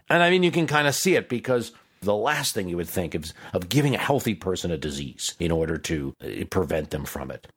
And 0.10 0.22
I 0.22 0.30
mean, 0.30 0.44
you 0.44 0.52
can 0.52 0.68
kind 0.68 0.90
of 0.90 0.96
see 0.96 1.16
it 1.16 1.30
because 1.30 1.72
the 2.02 2.14
last 2.14 2.54
thing 2.54 2.68
you 2.68 2.76
would 2.76 2.90
think 2.90 3.16
is 3.16 3.34
of 3.54 3.70
giving 3.70 3.96
a 3.96 4.00
healthy 4.00 4.36
person 4.36 4.70
a 4.70 4.78
disease 4.78 5.34
in 5.40 5.50
order 5.50 5.78
to 5.78 6.14
uh, 6.22 6.44
prevent 6.50 6.90
them 6.90 7.06
from 7.06 7.32
it. 7.32 7.48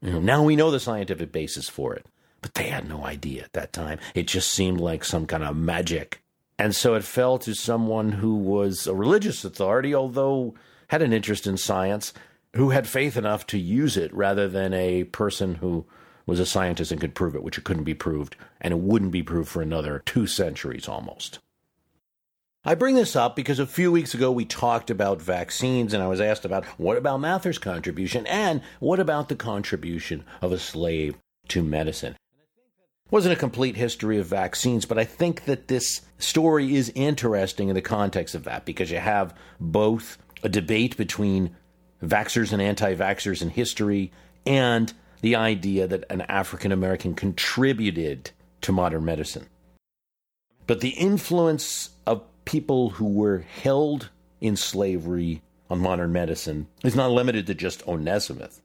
Now 0.00 0.42
we 0.42 0.56
know 0.56 0.70
the 0.70 0.80
scientific 0.80 1.32
basis 1.32 1.68
for 1.68 1.94
it, 1.94 2.06
but 2.40 2.54
they 2.54 2.68
had 2.68 2.88
no 2.88 3.04
idea 3.04 3.42
at 3.42 3.52
that 3.52 3.72
time. 3.72 3.98
It 4.14 4.26
just 4.26 4.52
seemed 4.52 4.80
like 4.80 5.04
some 5.04 5.26
kind 5.26 5.42
of 5.42 5.56
magic. 5.56 6.22
And 6.58 6.74
so 6.74 6.94
it 6.94 7.04
fell 7.04 7.38
to 7.38 7.54
someone 7.54 8.12
who 8.12 8.34
was 8.34 8.86
a 8.86 8.94
religious 8.94 9.44
authority, 9.44 9.94
although 9.94 10.54
had 10.88 11.02
an 11.02 11.12
interest 11.12 11.46
in 11.46 11.56
science, 11.56 12.12
who 12.56 12.70
had 12.70 12.88
faith 12.88 13.16
enough 13.16 13.46
to 13.48 13.58
use 13.58 13.96
it 13.96 14.12
rather 14.14 14.48
than 14.48 14.72
a 14.74 15.04
person 15.04 15.56
who 15.56 15.86
was 16.26 16.40
a 16.40 16.46
scientist 16.46 16.92
and 16.92 17.00
could 17.00 17.14
prove 17.14 17.34
it, 17.34 17.42
which 17.42 17.58
it 17.58 17.64
couldn't 17.64 17.84
be 17.84 17.94
proved, 17.94 18.36
and 18.60 18.72
it 18.72 18.80
wouldn't 18.80 19.12
be 19.12 19.22
proved 19.22 19.48
for 19.48 19.62
another 19.62 20.02
two 20.04 20.26
centuries 20.26 20.88
almost. 20.88 21.38
I 22.64 22.74
bring 22.74 22.96
this 22.96 23.16
up 23.16 23.34
because 23.34 23.58
a 23.58 23.66
few 23.66 23.90
weeks 23.90 24.12
ago 24.12 24.30
we 24.30 24.44
talked 24.44 24.90
about 24.90 25.22
vaccines, 25.22 25.94
and 25.94 26.02
I 26.02 26.08
was 26.08 26.20
asked 26.20 26.44
about 26.44 26.66
what 26.76 26.98
about 26.98 27.20
Mather's 27.20 27.58
contribution 27.58 28.26
and 28.26 28.60
what 28.80 29.00
about 29.00 29.28
the 29.28 29.36
contribution 29.36 30.24
of 30.42 30.52
a 30.52 30.58
slave 30.58 31.16
to 31.48 31.62
medicine. 31.62 32.16
Wasn't 33.10 33.32
a 33.32 33.36
complete 33.36 33.76
history 33.76 34.18
of 34.18 34.26
vaccines, 34.26 34.84
but 34.84 34.98
I 34.98 35.04
think 35.04 35.46
that 35.46 35.68
this 35.68 36.02
story 36.18 36.74
is 36.74 36.92
interesting 36.94 37.68
in 37.68 37.74
the 37.74 37.80
context 37.80 38.34
of 38.34 38.44
that 38.44 38.66
because 38.66 38.90
you 38.90 38.98
have 38.98 39.34
both 39.58 40.18
a 40.42 40.48
debate 40.48 40.96
between 40.96 41.56
vaxxers 42.02 42.52
and 42.52 42.60
anti 42.60 42.94
vaxxers 42.94 43.40
in 43.40 43.48
history 43.48 44.12
and 44.44 44.92
the 45.22 45.36
idea 45.36 45.86
that 45.86 46.04
an 46.10 46.20
African 46.22 46.70
American 46.70 47.14
contributed 47.14 48.30
to 48.60 48.72
modern 48.72 49.04
medicine. 49.04 49.46
But 50.66 50.80
the 50.80 50.90
influence 50.90 51.90
of 52.06 52.22
people 52.44 52.90
who 52.90 53.06
were 53.06 53.38
held 53.38 54.10
in 54.40 54.54
slavery 54.54 55.42
on 55.70 55.80
modern 55.80 56.12
medicine 56.12 56.66
is 56.84 56.94
not 56.94 57.10
limited 57.10 57.46
to 57.46 57.54
just 57.54 57.86
Onesimus. 57.88 58.60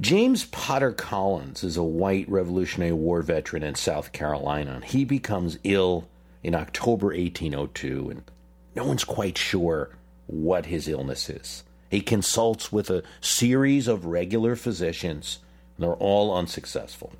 James 0.00 0.46
Potter 0.46 0.92
Collins 0.92 1.62
is 1.62 1.76
a 1.76 1.82
white 1.82 2.26
Revolutionary 2.26 2.92
War 2.92 3.20
veteran 3.20 3.62
in 3.62 3.74
South 3.74 4.12
Carolina. 4.12 4.80
He 4.82 5.04
becomes 5.04 5.58
ill 5.62 6.08
in 6.42 6.54
October 6.54 7.08
1802, 7.08 8.08
and 8.08 8.22
no 8.74 8.84
one's 8.86 9.04
quite 9.04 9.36
sure 9.36 9.90
what 10.26 10.66
his 10.66 10.88
illness 10.88 11.28
is. 11.28 11.64
He 11.90 12.00
consults 12.00 12.72
with 12.72 12.88
a 12.88 13.02
series 13.20 13.88
of 13.88 14.06
regular 14.06 14.56
physicians, 14.56 15.40
and 15.76 15.84
they're 15.84 15.94
all 15.94 16.34
unsuccessful. 16.34 17.12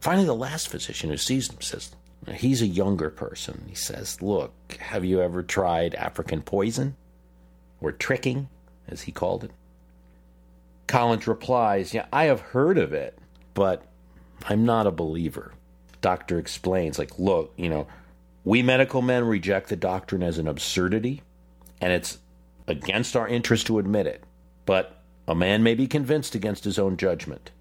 Finally, 0.00 0.26
the 0.26 0.34
last 0.34 0.68
physician 0.68 1.10
who 1.10 1.18
sees 1.18 1.50
him 1.50 1.60
says, 1.60 1.90
He's 2.34 2.62
a 2.62 2.66
younger 2.66 3.10
person. 3.10 3.64
He 3.68 3.74
says, 3.74 4.22
Look, 4.22 4.52
have 4.78 5.04
you 5.04 5.20
ever 5.20 5.42
tried 5.42 5.94
African 5.96 6.40
poison? 6.40 6.96
Or 7.82 7.92
tricking, 7.92 8.48
as 8.88 9.02
he 9.02 9.12
called 9.12 9.44
it? 9.44 9.50
Collins 10.90 11.28
replies, 11.28 11.94
Yeah, 11.94 12.06
I 12.12 12.24
have 12.24 12.40
heard 12.40 12.76
of 12.76 12.92
it, 12.92 13.16
but 13.54 13.84
I'm 14.48 14.64
not 14.64 14.88
a 14.88 14.90
believer. 14.90 15.52
Doctor 16.00 16.36
explains, 16.36 16.98
like, 16.98 17.16
look, 17.16 17.52
you 17.56 17.68
know, 17.68 17.86
we 18.44 18.60
medical 18.62 19.00
men 19.00 19.24
reject 19.24 19.68
the 19.68 19.76
doctrine 19.76 20.24
as 20.24 20.38
an 20.38 20.48
absurdity, 20.48 21.22
and 21.80 21.92
it's 21.92 22.18
against 22.66 23.14
our 23.14 23.28
interest 23.28 23.68
to 23.68 23.78
admit 23.78 24.08
it. 24.08 24.24
But 24.66 25.00
a 25.28 25.34
man 25.34 25.62
may 25.62 25.76
be 25.76 25.86
convinced 25.86 26.34
against 26.34 26.64
his 26.64 26.76
own 26.76 26.96
judgment. 26.96 27.52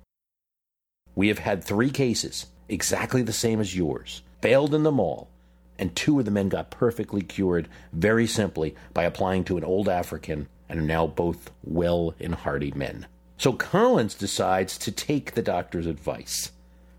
We 1.13 1.27
have 1.27 1.39
had 1.39 1.63
three 1.63 1.91
cases, 1.91 2.47
exactly 2.67 3.21
the 3.21 3.31
same 3.31 3.61
as 3.61 3.77
yours, 3.77 4.23
failed 4.41 4.73
in 4.73 4.81
them 4.81 4.99
all, 4.99 5.29
and 5.77 5.95
two 5.95 6.17
of 6.17 6.25
the 6.25 6.31
men 6.31 6.49
got 6.49 6.71
perfectly 6.71 7.21
cured 7.21 7.67
very 7.93 8.25
simply 8.25 8.75
by 8.91 9.03
applying 9.03 9.43
to 9.43 9.57
an 9.57 9.63
old 9.63 9.87
African 9.87 10.47
and 10.67 10.79
are 10.79 10.83
now 10.83 11.05
both 11.05 11.51
well 11.63 12.15
and 12.19 12.33
hearty 12.33 12.71
men. 12.71 13.05
So 13.39 13.53
Collins 13.53 14.15
decides 14.15 14.77
to 14.79 14.91
take 14.91 15.33
the 15.33 15.41
doctor's 15.41 15.87
advice, 15.87 16.51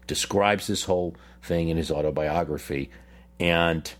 describes 0.07 0.67
this 0.67 0.85
whole 0.85 1.15
thing 1.43 1.69
in 1.69 1.77
his 1.77 1.91
autobiography, 1.91 2.91
and 3.39 3.93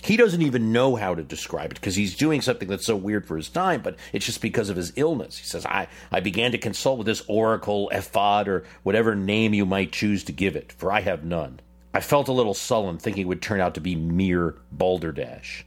he 0.00 0.16
doesn't 0.16 0.42
even 0.42 0.70
know 0.70 0.94
how 0.94 1.16
to 1.16 1.24
describe 1.24 1.72
it 1.72 1.74
because 1.74 1.96
he's 1.96 2.16
doing 2.16 2.40
something 2.40 2.68
that's 2.68 2.86
so 2.86 2.94
weird 2.94 3.26
for 3.26 3.36
his 3.36 3.48
time, 3.48 3.82
but 3.82 3.96
it's 4.12 4.24
just 4.24 4.40
because 4.40 4.68
of 4.68 4.76
his 4.76 4.92
illness. 4.94 5.38
He 5.38 5.44
says, 5.44 5.66
I, 5.66 5.88
I 6.12 6.20
began 6.20 6.52
to 6.52 6.58
consult 6.58 6.98
with 6.98 7.06
this 7.08 7.24
oracle, 7.26 7.90
Ephod, 7.92 8.46
or 8.46 8.62
whatever 8.84 9.16
name 9.16 9.52
you 9.52 9.66
might 9.66 9.90
choose 9.90 10.22
to 10.24 10.32
give 10.32 10.54
it, 10.54 10.70
for 10.70 10.92
I 10.92 11.00
have 11.00 11.24
none. 11.24 11.58
I 11.92 11.98
felt 11.98 12.28
a 12.28 12.32
little 12.32 12.54
sullen, 12.54 12.98
thinking 12.98 13.22
it 13.22 13.28
would 13.28 13.42
turn 13.42 13.60
out 13.60 13.74
to 13.74 13.80
be 13.80 13.96
mere 13.96 14.54
balderdash. 14.70 15.66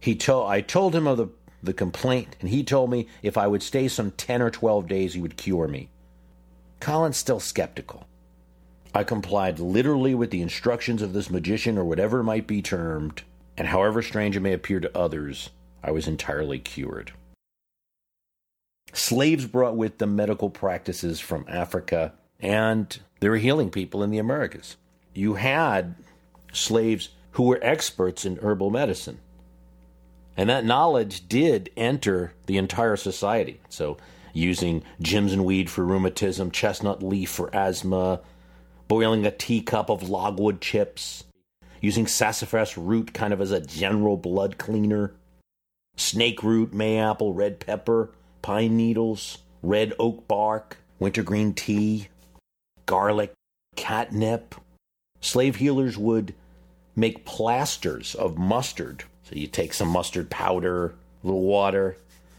He 0.00 0.14
to- 0.16 0.42
I 0.42 0.60
told 0.60 0.94
him 0.94 1.06
of 1.06 1.16
the, 1.16 1.28
the 1.62 1.72
complaint, 1.72 2.36
and 2.40 2.48
he 2.48 2.62
told 2.62 2.90
me 2.90 3.06
if 3.22 3.36
I 3.36 3.46
would 3.46 3.62
stay 3.62 3.88
some 3.88 4.12
10 4.12 4.42
or 4.42 4.50
12 4.50 4.88
days, 4.88 5.14
he 5.14 5.20
would 5.20 5.36
cure 5.36 5.68
me. 5.68 5.88
Collins 6.80 7.16
still 7.16 7.40
skeptical. 7.40 8.06
I 8.94 9.04
complied 9.04 9.58
literally 9.58 10.14
with 10.14 10.30
the 10.30 10.42
instructions 10.42 11.02
of 11.02 11.12
this 11.12 11.30
magician, 11.30 11.78
or 11.78 11.84
whatever 11.84 12.22
might 12.22 12.46
be 12.46 12.62
termed, 12.62 13.22
and 13.56 13.68
however 13.68 14.02
strange 14.02 14.36
it 14.36 14.40
may 14.40 14.52
appear 14.52 14.80
to 14.80 14.98
others, 14.98 15.50
I 15.82 15.90
was 15.90 16.08
entirely 16.08 16.58
cured. 16.58 17.12
Slaves 18.92 19.46
brought 19.46 19.76
with 19.76 19.98
them 19.98 20.16
medical 20.16 20.50
practices 20.50 21.20
from 21.20 21.44
Africa, 21.48 22.14
and 22.40 22.98
they 23.20 23.28
were 23.28 23.36
healing 23.36 23.70
people 23.70 24.02
in 24.02 24.10
the 24.10 24.18
Americas. 24.18 24.76
You 25.14 25.34
had 25.34 25.94
slaves 26.52 27.10
who 27.32 27.44
were 27.44 27.60
experts 27.62 28.24
in 28.24 28.38
herbal 28.38 28.70
medicine. 28.70 29.20
And 30.40 30.48
that 30.48 30.64
knowledge 30.64 31.28
did 31.28 31.68
enter 31.76 32.32
the 32.46 32.56
entire 32.56 32.96
society. 32.96 33.60
So, 33.68 33.98
using 34.32 34.82
jimson 35.02 35.44
weed 35.44 35.68
for 35.68 35.84
rheumatism, 35.84 36.50
chestnut 36.50 37.02
leaf 37.02 37.28
for 37.28 37.54
asthma, 37.54 38.22
boiling 38.88 39.26
a 39.26 39.32
teacup 39.32 39.90
of 39.90 40.08
logwood 40.08 40.62
chips, 40.62 41.24
using 41.82 42.06
sassafras 42.06 42.78
root 42.78 43.12
kind 43.12 43.34
of 43.34 43.42
as 43.42 43.50
a 43.50 43.60
general 43.60 44.16
blood 44.16 44.56
cleaner, 44.56 45.12
snake 45.98 46.42
root, 46.42 46.72
mayapple, 46.72 47.36
red 47.36 47.60
pepper, 47.60 48.10
pine 48.40 48.78
needles, 48.78 49.42
red 49.62 49.92
oak 49.98 50.26
bark, 50.26 50.78
wintergreen 50.98 51.52
tea, 51.52 52.08
garlic, 52.86 53.34
catnip. 53.76 54.54
Slave 55.20 55.56
healers 55.56 55.98
would 55.98 56.32
make 56.96 57.26
plasters 57.26 58.14
of 58.14 58.38
mustard. 58.38 59.04
So 59.30 59.36
you 59.36 59.46
take 59.46 59.72
some 59.72 59.88
mustard 59.88 60.28
powder, 60.28 60.86
a 61.22 61.26
little 61.26 61.42
water, 61.42 61.96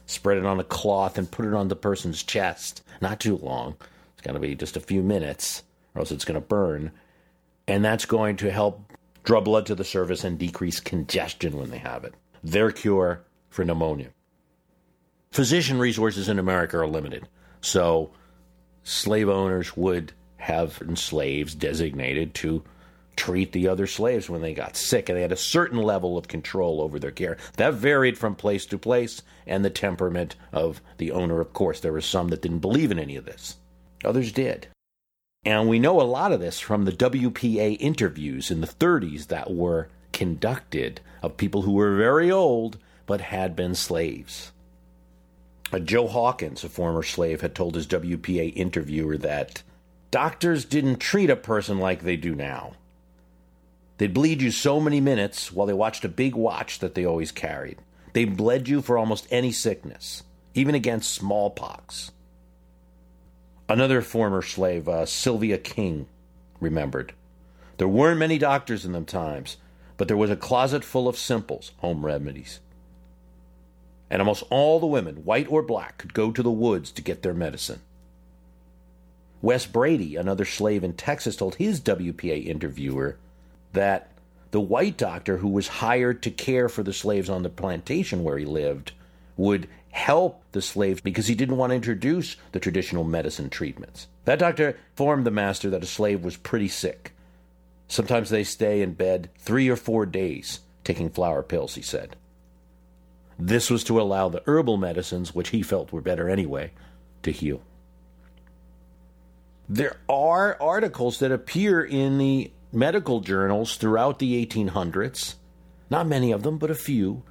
spread 0.08 0.38
it 0.38 0.46
on 0.46 0.60
a 0.60 0.64
cloth, 0.66 1.18
and 1.18 1.32
put 1.32 1.46
it 1.46 1.54
on 1.54 1.70
the 1.70 1.76
person's 1.76 2.22
chest. 2.22 2.84
Not 3.00 3.22
too 3.22 3.38
long. 3.38 3.78
It's 4.14 4.22
going 4.22 4.34
to 4.34 4.42
be 4.42 4.56
just 4.56 4.76
a 4.76 4.82
few 4.82 5.02
minutes, 5.02 5.64
or 5.96 6.00
else 6.00 6.12
it's 6.12 6.26
going 6.26 6.40
to 6.40 6.46
burn. 6.46 6.92
And 7.66 7.86
that's 7.86 8.06
going 8.06 8.36
to 8.38 8.52
help 8.52 8.92
draw 9.24 9.40
blood 9.40 9.68
to 9.68 9.76
the 9.76 9.86
surface 9.86 10.26
and 10.26 10.38
decrease 10.38 10.82
congestion 10.82 11.58
when 11.58 11.70
they 11.70 11.78
have 11.78 12.04
it. 12.04 12.14
Their 12.44 12.72
cure 12.72 13.22
for 13.50 13.64
pneumonia. 13.64 14.10
Physician 15.32 15.80
resources 15.80 16.28
in 16.28 16.40
America 16.40 16.78
are 16.78 16.88
limited, 16.88 17.26
so 17.62 18.12
slave 18.84 19.30
owners 19.30 19.78
would 19.78 20.12
have 20.36 20.82
slaves 20.96 21.56
designated 21.56 22.34
to 22.34 22.64
treat 23.22 23.52
the 23.52 23.68
other 23.68 23.86
slaves 23.86 24.32
when 24.32 24.42
they 24.42 24.52
got 24.52 24.76
sick, 24.76 25.08
and 25.08 25.16
they 25.16 25.22
had 25.22 25.32
a 25.32 25.38
certain 25.38 25.78
level 25.78 26.18
of 26.18 26.28
control 26.28 26.82
over 26.82 26.98
their 26.98 27.12
care. 27.12 27.38
That 27.58 27.76
varied 27.76 28.18
from 28.18 28.34
place 28.34 28.66
to 28.66 28.80
place, 28.80 29.22
and 29.46 29.64
the 29.64 29.70
temperament 29.70 30.36
of 30.52 30.82
the 30.98 31.12
owner, 31.12 31.40
of 31.40 31.54
course. 31.54 31.80
There 31.80 31.94
were 31.94 32.02
some 32.02 32.30
that 32.30 32.42
didn't 32.42 32.60
believe 32.60 32.90
in 32.90 32.98
any 32.98 33.16
of 33.16 33.26
this, 33.26 33.58
others 34.04 34.32
did. 34.32 34.70
And 35.46 35.70
we 35.70 35.78
know 35.78 36.02
a 36.02 36.04
lot 36.04 36.32
of 36.32 36.40
this 36.40 36.60
from 36.60 36.86
the 36.86 36.92
WPA 36.92 37.78
interviews 37.80 38.50
in 38.50 38.62
the 38.62 38.66
30s 38.66 39.28
that 39.28 39.54
were 39.54 39.90
conducted 40.14 41.00
of 41.22 41.38
people 41.38 41.62
who 41.62 41.74
were 41.74 41.96
very 41.96 42.32
old 42.32 42.80
but 43.06 43.22
had 43.22 43.56
been 43.56 43.76
slaves. 43.76 44.52
Uh, 45.72 45.78
Joe 45.78 46.08
Hawkins, 46.08 46.64
a 46.64 46.70
former 46.70 47.04
slave, 47.04 47.42
had 47.42 47.54
told 47.54 47.76
his 47.76 47.86
WPA 47.86 48.52
interviewer 48.56 49.18
that 49.20 49.62
doctors 50.10 50.66
didn't 50.66 50.98
treat 50.98 51.30
a 51.30 51.36
person 51.36 51.78
like 51.78 52.02
they 52.02 52.18
do 52.18 52.34
now. 52.34 52.74
They'd 54.02 54.16
bleed 54.16 54.42
you 54.42 54.50
so 54.50 54.80
many 54.80 55.00
minutes 55.00 55.52
while 55.52 55.68
they 55.68 55.74
watched 55.74 56.04
a 56.04 56.10
big 56.10 56.34
watch 56.34 56.80
that 56.80 56.96
they 56.96 57.06
always 57.06 57.32
carried. 57.32 57.78
They 58.14 58.26
bled 58.26 58.68
you 58.68 58.82
for 58.82 58.98
almost 58.98 59.28
any 59.30 59.52
sickness, 59.52 60.24
even 60.56 60.74
against 60.74 61.14
smallpox. 61.14 62.10
Another 63.70 64.02
former 64.02 64.42
slave, 64.42 64.90
uh, 64.90 65.06
Sylvia 65.06 65.60
King, 65.60 66.08
remembered. 66.60 67.14
There 67.78 67.88
weren't 67.88 68.18
many 68.18 68.40
doctors 68.40 68.86
in 68.86 68.94
them 68.94 69.06
times, 69.06 69.58
but 69.98 70.08
there 70.08 70.18
was 70.18 70.32
a 70.32 70.36
closet 70.36 70.84
full 70.84 71.08
of 71.08 71.16
simples, 71.16 71.74
home 71.78 72.04
remedies. 72.04 72.60
And 74.10 74.20
almost 74.20 74.46
all 74.50 74.80
the 74.80 74.88
women, 74.88 75.26
white 75.26 75.48
or 75.48 75.62
black, 75.62 76.00
could 76.00 76.16
go 76.16 76.32
to 76.32 76.42
the 76.42 76.50
woods 76.50 76.90
to 76.94 77.04
get 77.04 77.22
their 77.22 77.36
medicine. 77.36 77.82
Wes 79.44 79.68
Brady, 79.68 80.16
another 80.16 80.46
slave 80.46 80.84
in 80.84 80.94
Texas, 80.94 81.36
told 81.36 81.54
his 81.54 81.80
WPA 81.80 82.48
interviewer 82.48 83.18
that 83.74 84.12
the 84.52 84.62
white 84.62 84.98
doctor 84.98 85.38
who 85.38 85.48
was 85.48 85.68
hired 85.68 86.22
to 86.24 86.32
care 86.32 86.68
for 86.70 86.84
the 86.84 86.94
slaves 86.94 87.30
on 87.30 87.44
the 87.44 87.50
plantation 87.50 88.24
where 88.24 88.38
he 88.38 88.46
lived 88.46 88.92
would 89.38 89.68
help 89.92 90.44
the 90.52 90.62
slaves 90.62 91.02
because 91.02 91.28
he 91.28 91.36
didn't 91.36 91.58
want 91.58 91.72
to 91.72 91.76
introduce 91.76 92.38
the 92.52 92.60
traditional 92.60 93.04
medicine 93.04 93.50
treatments. 93.50 94.08
That 94.26 94.40
doctor 94.40 94.78
informed 94.92 95.26
the 95.26 95.32
master 95.32 95.70
that 95.70 95.84
a 95.84 95.88
slave 95.88 96.24
was 96.24 96.38
pretty 96.38 96.68
sick. 96.68 97.14
Sometimes 97.88 98.30
they 98.30 98.44
stay 98.44 98.82
in 98.82 98.94
bed 98.94 99.30
three 99.38 99.68
or 99.70 99.76
four 99.76 100.06
days 100.06 100.62
taking 100.84 101.10
flour 101.10 101.44
pills, 101.44 101.76
he 101.76 101.82
said. 101.82 102.16
This 103.38 103.70
was 103.70 103.84
to 103.86 104.00
allow 104.00 104.30
the 104.30 104.44
herbal 104.46 104.78
medicines, 104.78 105.34
which 105.34 105.50
he 105.50 105.62
felt 105.62 105.92
were 105.92 106.02
better 106.02 106.30
anyway, 106.30 106.72
to 107.24 107.32
heal. 107.32 107.62
There 109.68 109.98
are 110.08 110.58
articles 110.62 111.20
that 111.20 111.32
appear 111.32 111.84
in 111.84 112.18
the 112.18 112.52
medical 112.72 113.20
journals 113.20 113.76
throughout 113.76 114.20
the 114.20 114.46
1800s, 114.46 115.36
not 115.90 116.08
many 116.08 116.32
of 116.32 116.44
them, 116.44 116.58
but 116.58 116.72
a 116.72 116.76
few, 116.76 117.24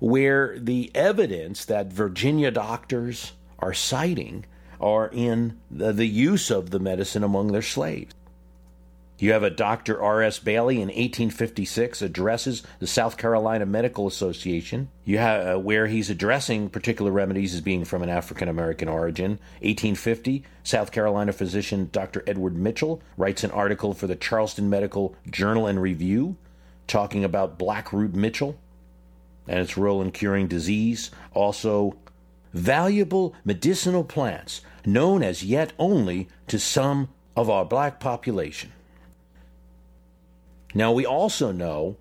where 0.00 0.58
the 0.58 0.90
evidence 0.94 1.64
that 1.64 1.92
Virginia 1.92 2.50
doctors 2.50 3.32
are 3.58 3.74
citing 3.74 4.44
are 4.80 5.08
in 5.12 5.58
the, 5.70 5.92
the 5.92 6.06
use 6.06 6.50
of 6.50 6.70
the 6.70 6.80
medicine 6.80 7.22
among 7.22 7.52
their 7.52 7.62
slaves. 7.62 8.12
You 9.22 9.30
have 9.34 9.44
a 9.44 9.50
Dr. 9.50 10.02
R.S. 10.02 10.40
Bailey 10.40 10.78
in 10.78 10.88
1856 10.88 12.02
addresses 12.02 12.64
the 12.80 12.88
South 12.88 13.16
Carolina 13.16 13.64
Medical 13.64 14.08
Association. 14.08 14.88
You 15.04 15.18
have 15.18 15.46
uh, 15.46 15.60
where 15.60 15.86
he's 15.86 16.10
addressing 16.10 16.70
particular 16.70 17.12
remedies 17.12 17.54
as 17.54 17.60
being 17.60 17.84
from 17.84 18.02
an 18.02 18.08
African 18.08 18.48
American 18.48 18.88
origin. 18.88 19.38
1850, 19.60 20.42
South 20.64 20.90
Carolina 20.90 21.32
physician 21.32 21.88
Dr. 21.92 22.24
Edward 22.26 22.56
Mitchell 22.56 23.00
writes 23.16 23.44
an 23.44 23.52
article 23.52 23.94
for 23.94 24.08
the 24.08 24.16
Charleston 24.16 24.68
Medical 24.68 25.14
Journal 25.30 25.68
and 25.68 25.80
Review 25.80 26.36
talking 26.88 27.22
about 27.22 27.60
black 27.60 27.92
root 27.92 28.16
Mitchell 28.16 28.58
and 29.46 29.60
its 29.60 29.76
role 29.76 30.02
in 30.02 30.10
curing 30.10 30.48
disease. 30.48 31.12
Also, 31.32 31.94
valuable 32.52 33.36
medicinal 33.44 34.02
plants 34.02 34.62
known 34.84 35.22
as 35.22 35.44
yet 35.44 35.72
only 35.78 36.26
to 36.48 36.58
some 36.58 37.08
of 37.36 37.48
our 37.48 37.64
black 37.64 38.00
population. 38.00 38.72
Now, 40.74 40.92
we 40.92 41.04
also 41.04 41.52
know 41.52 41.96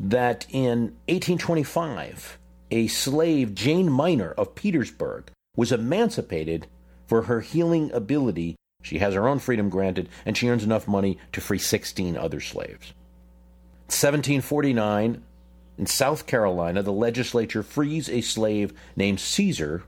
that 0.00 0.46
in 0.50 0.96
1825, 1.08 2.38
a 2.70 2.86
slave, 2.88 3.54
Jane 3.54 3.90
Minor 3.90 4.32
of 4.32 4.54
Petersburg, 4.54 5.30
was 5.56 5.72
emancipated 5.72 6.66
for 7.06 7.22
her 7.22 7.40
healing 7.40 7.90
ability. 7.92 8.56
She 8.82 8.98
has 8.98 9.14
her 9.14 9.26
own 9.28 9.38
freedom 9.38 9.68
granted, 9.68 10.08
and 10.26 10.36
she 10.36 10.48
earns 10.48 10.64
enough 10.64 10.86
money 10.86 11.18
to 11.32 11.40
free 11.40 11.58
16 11.58 12.16
other 12.16 12.40
slaves. 12.40 12.92
1749, 13.86 15.22
in 15.78 15.86
South 15.86 16.26
Carolina, 16.26 16.82
the 16.82 16.92
legislature 16.92 17.62
frees 17.62 18.08
a 18.08 18.20
slave 18.20 18.72
named 18.96 19.20
Caesar 19.20 19.84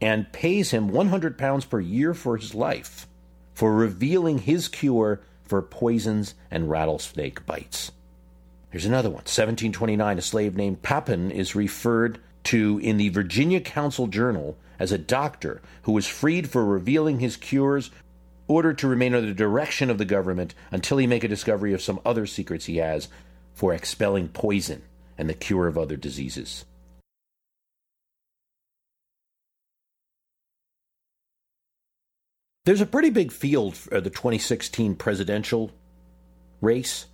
and 0.00 0.32
pays 0.32 0.70
him 0.70 0.88
100 0.88 1.38
pounds 1.38 1.64
per 1.64 1.80
year 1.80 2.12
for 2.12 2.36
his 2.36 2.54
life 2.54 3.06
for 3.54 3.74
revealing 3.74 4.38
his 4.38 4.68
cure 4.68 5.20
for 5.52 5.60
poisons 5.60 6.34
and 6.50 6.70
rattlesnake 6.70 7.44
bites. 7.44 7.92
Here's 8.70 8.86
another 8.86 9.10
one. 9.10 9.16
1729, 9.16 10.16
a 10.16 10.22
slave 10.22 10.56
named 10.56 10.80
Papin 10.80 11.30
is 11.30 11.54
referred 11.54 12.18
to 12.44 12.80
in 12.82 12.96
the 12.96 13.10
Virginia 13.10 13.60
Council 13.60 14.06
Journal 14.06 14.56
as 14.78 14.92
a 14.92 14.96
doctor 14.96 15.60
who 15.82 15.92
was 15.92 16.06
freed 16.06 16.48
for 16.48 16.64
revealing 16.64 17.20
his 17.20 17.36
cures, 17.36 17.90
ordered 18.48 18.78
to 18.78 18.88
remain 18.88 19.14
under 19.14 19.28
the 19.28 19.34
direction 19.34 19.90
of 19.90 19.98
the 19.98 20.06
government 20.06 20.54
until 20.70 20.96
he 20.96 21.06
make 21.06 21.22
a 21.22 21.28
discovery 21.28 21.74
of 21.74 21.82
some 21.82 22.00
other 22.02 22.24
secrets 22.24 22.64
he 22.64 22.78
has 22.78 23.08
for 23.52 23.74
expelling 23.74 24.28
poison 24.28 24.80
and 25.18 25.28
the 25.28 25.34
cure 25.34 25.66
of 25.66 25.76
other 25.76 25.98
diseases. 25.98 26.64
There's 32.64 32.80
a 32.80 32.86
pretty 32.86 33.10
big 33.10 33.32
field 33.32 33.76
for 33.76 34.00
the 34.00 34.08
2016 34.08 34.94
presidential 34.94 35.72
race, 36.60 37.06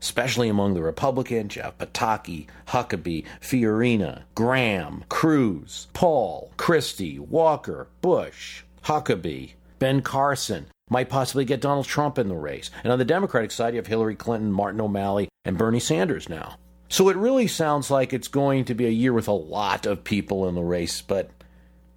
especially 0.00 0.48
among 0.48 0.74
the 0.74 0.82
Republicans. 0.82 1.54
You 1.54 1.62
have 1.62 1.78
Pataki, 1.78 2.48
Huckabee, 2.66 3.24
Fiorina, 3.40 4.22
Graham, 4.34 5.04
Cruz, 5.08 5.86
Paul, 5.92 6.50
Christie, 6.56 7.20
Walker, 7.20 7.86
Bush, 8.00 8.64
Huckabee, 8.86 9.52
Ben 9.78 10.02
Carson. 10.02 10.66
Might 10.90 11.08
possibly 11.08 11.44
get 11.44 11.60
Donald 11.60 11.86
Trump 11.86 12.18
in 12.18 12.26
the 12.26 12.34
race. 12.34 12.68
And 12.82 12.92
on 12.92 12.98
the 12.98 13.04
Democratic 13.04 13.52
side, 13.52 13.74
you 13.74 13.78
have 13.78 13.86
Hillary 13.86 14.16
Clinton, 14.16 14.50
Martin 14.50 14.80
O'Malley, 14.80 15.28
and 15.44 15.56
Bernie 15.56 15.78
Sanders 15.78 16.28
now. 16.28 16.56
So 16.88 17.08
it 17.08 17.16
really 17.16 17.46
sounds 17.46 17.88
like 17.88 18.12
it's 18.12 18.26
going 18.26 18.64
to 18.64 18.74
be 18.74 18.86
a 18.86 18.90
year 18.90 19.12
with 19.12 19.28
a 19.28 19.32
lot 19.32 19.86
of 19.86 20.02
people 20.02 20.48
in 20.48 20.56
the 20.56 20.62
race, 20.62 21.02
but 21.02 21.30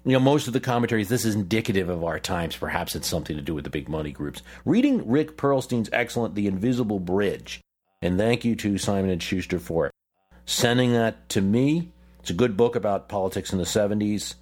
you 0.03 0.13
know, 0.13 0.19
most 0.19 0.47
of 0.47 0.53
the 0.53 0.59
commentaries, 0.59 1.09
this 1.09 1.25
is 1.25 1.35
indicative 1.35 1.89
of 1.89 2.03
our 2.03 2.19
times. 2.19 2.55
Perhaps 2.55 2.95
it's 2.95 3.07
something 3.07 3.35
to 3.35 3.41
do 3.41 3.53
with 3.53 3.63
the 3.63 3.69
big 3.69 3.87
money 3.87 4.11
groups. 4.11 4.41
Reading 4.65 5.07
Rick 5.07 5.37
Perlstein's 5.37 5.89
excellent 5.93 6.33
The 6.33 6.47
Invisible 6.47 6.99
Bridge, 6.99 7.61
and 8.01 8.17
thank 8.17 8.43
you 8.43 8.55
to 8.55 8.77
Simon 8.77 9.11
and 9.11 9.21
Schuster 9.21 9.59
for 9.59 9.91
sending 10.45 10.93
that 10.93 11.29
to 11.29 11.41
me. 11.41 11.91
It's 12.19 12.31
a 12.31 12.33
good 12.35 12.57
book 12.57 12.75
about 12.75 13.09
politics 13.09 13.51
in 13.51 13.59
the 13.59 13.63
70s. 13.63 14.35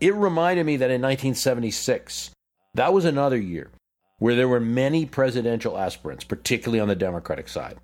It 0.00 0.14
reminded 0.14 0.64
me 0.64 0.76
that 0.78 0.90
in 0.90 1.00
1976, 1.02 2.30
that 2.74 2.92
was 2.92 3.04
another 3.04 3.36
year 3.36 3.70
where 4.18 4.34
there 4.34 4.48
were 4.48 4.60
many 4.60 5.04
presidential 5.06 5.76
aspirants, 5.76 6.24
particularly 6.24 6.80
on 6.80 6.88
the 6.88 6.96
Democratic 6.96 7.48
side. 7.48 7.76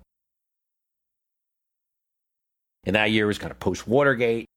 And 2.85 2.95
that 2.95 3.11
year 3.11 3.27
was 3.27 3.37
kind 3.37 3.51
of 3.51 3.59
post 3.59 3.87
Watergate. 3.87 4.47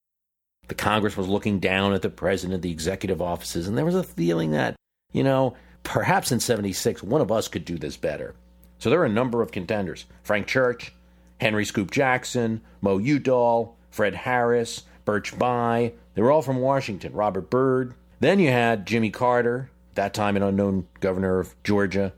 The 0.69 0.75
Congress 0.75 1.17
was 1.17 1.29
looking 1.29 1.59
down 1.59 1.93
at 1.93 2.03
the 2.03 2.11
president, 2.11 2.63
the 2.63 2.71
executive 2.71 3.21
offices, 3.21 3.69
and 3.69 3.77
there 3.77 3.85
was 3.85 3.95
a 3.95 4.03
feeling 4.03 4.53
that, 4.53 4.77
you 5.13 5.23
know, 5.23 5.55
perhaps 5.83 6.33
in 6.33 6.41
76, 6.41 7.03
one 7.03 7.21
of 7.21 7.31
us 7.31 7.49
could 7.49 7.65
do 7.65 7.77
this 7.77 7.97
better. 7.97 8.35
So 8.79 8.91
there 8.91 8.99
were 8.99 9.05
a 9.05 9.11
number 9.11 9.43
of 9.43 9.53
contenders 9.53 10.07
Frank 10.23 10.47
Church, 10.47 10.93
Henry 11.41 11.65
Scoop 11.65 11.91
Jackson, 11.91 12.61
Mo 12.81 12.99
Udall, 12.99 13.77
Fred 13.91 14.15
Harris, 14.15 14.83
Birch 15.05 15.35
Bayh. 15.35 15.93
They 16.15 16.23
were 16.23 16.31
all 16.31 16.43
from 16.43 16.59
Washington, 16.59 17.13
Robert 17.13 17.51
Byrd. 17.51 17.95
Then 18.21 18.39
you 18.39 18.51
had 18.51 18.87
Jimmy 18.87 19.11
Carter, 19.11 19.71
that 19.95 20.15
time 20.15 20.37
an 20.37 20.43
unknown 20.43 20.87
governor 21.01 21.41
of 21.41 21.55
Georgia, 21.63 22.13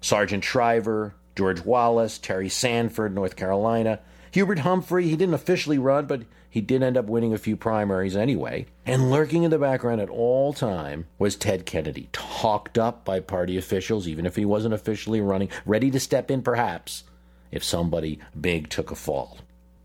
Sargent 0.00 0.44
Shriver, 0.44 1.14
George 1.36 1.64
Wallace, 1.64 2.18
Terry 2.18 2.48
Sanford, 2.48 3.14
North 3.14 3.36
Carolina, 3.36 4.00
Hubert 4.32 4.60
Humphrey, 4.60 5.08
he 5.08 5.16
didn't 5.16 5.34
officially 5.34 5.78
run, 5.78 6.06
but 6.06 6.22
he 6.54 6.60
did 6.60 6.84
end 6.84 6.96
up 6.96 7.06
winning 7.06 7.34
a 7.34 7.38
few 7.38 7.56
primaries 7.56 8.14
anyway. 8.14 8.64
And 8.86 9.10
lurking 9.10 9.42
in 9.42 9.50
the 9.50 9.58
background 9.58 10.00
at 10.00 10.08
all 10.08 10.52
time 10.52 11.06
was 11.18 11.34
Ted 11.34 11.66
Kennedy, 11.66 12.08
talked 12.12 12.78
up 12.78 13.04
by 13.04 13.18
party 13.18 13.58
officials, 13.58 14.06
even 14.06 14.24
if 14.24 14.36
he 14.36 14.44
wasn't 14.44 14.72
officially 14.72 15.20
running, 15.20 15.48
ready 15.66 15.90
to 15.90 15.98
step 15.98 16.30
in 16.30 16.42
perhaps 16.42 17.02
if 17.50 17.64
somebody 17.64 18.20
big 18.40 18.68
took 18.68 18.92
a 18.92 18.94
fall. 18.94 19.38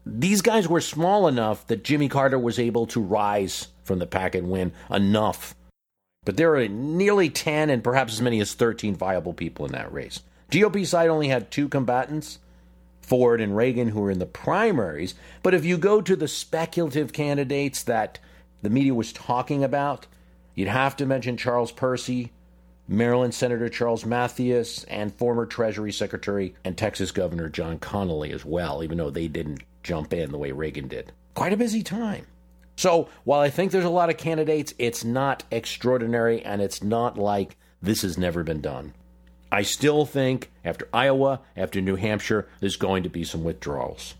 These 0.05 0.43
guys 0.43 0.67
were 0.67 0.79
small 0.79 1.27
enough 1.27 1.65
that 1.65 1.83
Jimmy 1.83 2.07
Carter 2.07 2.37
was 2.37 2.59
able 2.59 2.85
to 2.85 3.01
rise 3.01 3.69
from 3.81 3.97
the 3.97 4.05
pack 4.05 4.35
and 4.35 4.51
win 4.51 4.71
enough. 4.91 5.55
But 6.23 6.37
there 6.37 6.51
were 6.51 6.67
nearly 6.67 7.31
10 7.31 7.71
and 7.71 7.83
perhaps 7.83 8.13
as 8.13 8.21
many 8.21 8.39
as 8.41 8.53
13 8.53 8.93
viable 8.95 9.33
people 9.33 9.65
in 9.65 9.71
that 9.71 9.91
race. 9.91 10.21
GOP 10.51 10.85
side 10.85 11.09
only 11.09 11.29
had 11.29 11.49
two 11.49 11.67
combatants, 11.67 12.37
Ford 13.09 13.41
and 13.41 13.57
Reagan, 13.57 13.89
who 13.89 14.01
were 14.01 14.11
in 14.11 14.19
the 14.19 14.27
primaries. 14.27 15.15
But 15.41 15.55
if 15.55 15.65
you 15.65 15.77
go 15.77 15.99
to 15.99 16.15
the 16.15 16.27
speculative 16.27 17.11
candidates 17.11 17.81
that 17.83 18.19
the 18.61 18.69
media 18.69 18.93
was 18.93 19.11
talking 19.11 19.63
about, 19.63 20.05
you'd 20.53 20.67
have 20.67 20.95
to 20.97 21.07
mention 21.07 21.35
Charles 21.35 21.71
Percy, 21.71 22.31
Maryland 22.87 23.33
Senator 23.33 23.67
Charles 23.67 24.05
Mathias, 24.05 24.83
and 24.85 25.13
former 25.13 25.47
Treasury 25.47 25.91
Secretary 25.91 26.53
and 26.63 26.77
Texas 26.77 27.11
Governor 27.11 27.49
John 27.49 27.79
Connally 27.79 28.31
as 28.31 28.45
well, 28.45 28.83
even 28.83 28.99
though 28.99 29.09
they 29.09 29.27
didn't 29.27 29.63
jump 29.81 30.13
in 30.13 30.31
the 30.31 30.37
way 30.37 30.51
Reagan 30.51 30.87
did. 30.87 31.11
Quite 31.33 31.53
a 31.53 31.57
busy 31.57 31.81
time. 31.81 32.27
So 32.75 33.09
while 33.23 33.41
I 33.41 33.49
think 33.49 33.71
there's 33.71 33.85
a 33.85 33.89
lot 33.89 34.09
of 34.09 34.17
candidates, 34.17 34.73
it's 34.77 35.03
not 35.03 35.43
extraordinary 35.51 36.43
and 36.43 36.61
it's 36.61 36.83
not 36.83 37.17
like 37.17 37.57
this 37.81 38.03
has 38.03 38.17
never 38.17 38.43
been 38.43 38.61
done. 38.61 38.93
I 39.51 39.63
still 39.63 40.05
think 40.05 40.51
after 40.63 40.87
Iowa, 40.93 41.41
after 41.57 41.81
New 41.81 41.95
Hampshire, 41.95 42.47
there's 42.59 42.75
going 42.75 43.03
to 43.03 43.09
be 43.09 43.23
some 43.23 43.43
withdrawals. 43.43 44.13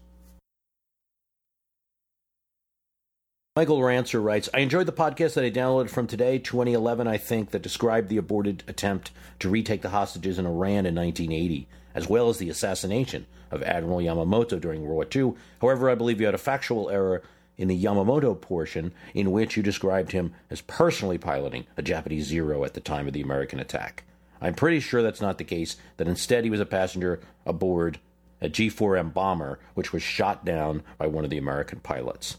Michael 3.56 3.84
Rancer 3.84 4.22
writes 4.22 4.50
I 4.54 4.60
enjoyed 4.60 4.86
the 4.86 4.94
podcast 4.94 5.34
that 5.34 5.44
I 5.44 5.52
downloaded 5.52 5.90
from 5.90 6.08
today, 6.08 6.40
2011, 6.40 7.08
I 7.08 7.18
think, 7.18 7.52
that 7.52 7.62
described 7.62 8.10
the 8.10 8.18
aborted 8.18 8.64
attempt 8.68 9.12
to 9.40 9.50
retake 9.50 9.82
the 9.82 9.90
hostages 9.90 10.40
in 10.40 10.46
Iran 10.46 10.86
in 10.86 10.96
1980, 10.96 11.68
as 11.94 12.08
well 12.08 12.30
as 12.30 12.38
the 12.38 12.50
assassination 12.50 13.26
of 13.52 13.62
Admiral 13.62 14.00
Yamamoto 14.00 14.60
during 14.60 14.84
World 14.84 14.94
War 14.94 15.08
II. 15.14 15.34
However, 15.62 15.90
I 15.90 15.96
believe 15.96 16.20
you 16.20 16.26
had 16.26 16.36
a 16.36 16.40
factual 16.40 16.90
error 16.90 17.22
in 17.58 17.68
the 17.68 17.84
Yamamoto 17.84 18.40
portion, 18.40 18.94
in 19.14 19.32
which 19.32 19.58
you 19.58 19.62
described 19.62 20.14
him 20.14 20.34
as 20.50 20.62
personally 20.62 21.18
piloting 21.18 21.66
a 21.76 21.82
Japanese 21.82 22.28
Zero 22.28 22.64
at 22.64 22.74
the 22.74 22.80
time 22.80 23.08
of 23.08 23.14
the 23.14 23.22
American 23.22 23.60
attack. 23.60 24.06
I'm 24.42 24.54
pretty 24.54 24.80
sure 24.80 25.02
that's 25.02 25.22
not 25.22 25.38
the 25.38 25.44
case, 25.44 25.78
that 25.98 26.08
instead 26.08 26.44
he 26.44 26.50
was 26.50 26.60
a 26.60 26.66
passenger 26.66 27.20
aboard 27.46 28.00
a 28.42 28.50
G 28.50 28.70
4M 28.70 29.14
bomber, 29.14 29.60
which 29.74 29.92
was 29.92 30.02
shot 30.02 30.46
down 30.46 30.84
by 30.98 31.08
one 31.08 31.24
of 31.24 31.30
the 31.30 31.38
American 31.38 31.80
pilots. 31.80 32.38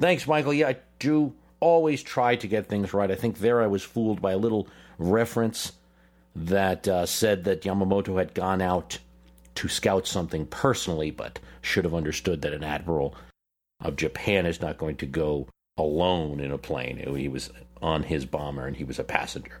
Thanks, 0.00 0.26
Michael. 0.26 0.54
Yeah, 0.54 0.68
I 0.68 0.76
do 0.98 1.34
always 1.60 2.02
try 2.02 2.36
to 2.36 2.48
get 2.48 2.66
things 2.66 2.94
right. 2.94 3.10
I 3.10 3.14
think 3.14 3.38
there 3.38 3.62
I 3.62 3.66
was 3.66 3.82
fooled 3.82 4.20
by 4.20 4.32
a 4.32 4.38
little 4.38 4.66
reference 4.98 5.72
that 6.34 6.88
uh, 6.88 7.06
said 7.06 7.44
that 7.44 7.62
Yamamoto 7.62 8.18
had 8.18 8.34
gone 8.34 8.62
out 8.62 8.98
to 9.56 9.68
scout 9.68 10.06
something 10.06 10.46
personally, 10.46 11.10
but 11.10 11.38
should 11.60 11.84
have 11.84 11.94
understood 11.94 12.42
that 12.42 12.54
an 12.54 12.64
admiral 12.64 13.14
of 13.80 13.96
Japan 13.96 14.46
is 14.46 14.60
not 14.60 14.78
going 14.78 14.96
to 14.96 15.06
go 15.06 15.48
alone 15.76 16.40
in 16.40 16.50
a 16.50 16.58
plane. 16.58 16.96
He 17.16 17.28
was 17.28 17.50
on 17.80 18.04
his 18.04 18.24
bomber 18.24 18.66
and 18.66 18.76
he 18.76 18.84
was 18.84 18.98
a 18.98 19.04
passenger. 19.04 19.60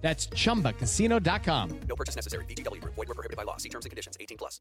That's 0.00 0.28
chumbacasino.com. 0.28 1.80
No 1.88 1.96
purchase 1.96 2.16
necessary. 2.16 2.44
VGW 2.46 2.80
Group. 2.80 2.94
Void 2.94 3.08
were 3.08 3.14
prohibited 3.14 3.36
by 3.36 3.42
law. 3.42 3.58
See 3.58 3.68
terms 3.68 3.84
and 3.84 3.90
conditions. 3.90 4.16
18 4.20 4.38
plus. 4.38 4.60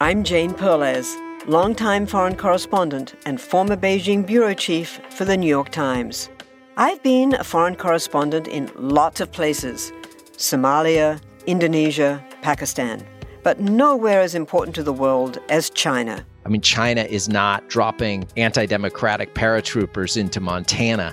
I'm 0.00 0.22
Jane 0.22 0.54
Perlez, 0.54 1.16
longtime 1.48 2.06
foreign 2.06 2.36
correspondent 2.36 3.16
and 3.26 3.40
former 3.40 3.76
Beijing 3.76 4.24
bureau 4.24 4.54
chief 4.54 5.00
for 5.10 5.24
the 5.24 5.36
New 5.36 5.48
York 5.48 5.70
Times. 5.70 6.28
I've 6.76 7.02
been 7.02 7.34
a 7.34 7.42
foreign 7.42 7.74
correspondent 7.74 8.46
in 8.46 8.70
lots 8.76 9.20
of 9.20 9.32
places 9.32 9.92
Somalia, 10.36 11.20
Indonesia, 11.48 12.24
Pakistan, 12.42 13.04
but 13.42 13.58
nowhere 13.58 14.20
as 14.20 14.36
important 14.36 14.76
to 14.76 14.84
the 14.84 14.92
world 14.92 15.38
as 15.48 15.68
China. 15.70 16.24
I 16.46 16.48
mean, 16.48 16.60
China 16.60 17.02
is 17.02 17.28
not 17.28 17.68
dropping 17.68 18.28
anti 18.36 18.66
democratic 18.66 19.34
paratroopers 19.34 20.16
into 20.16 20.38
Montana. 20.38 21.12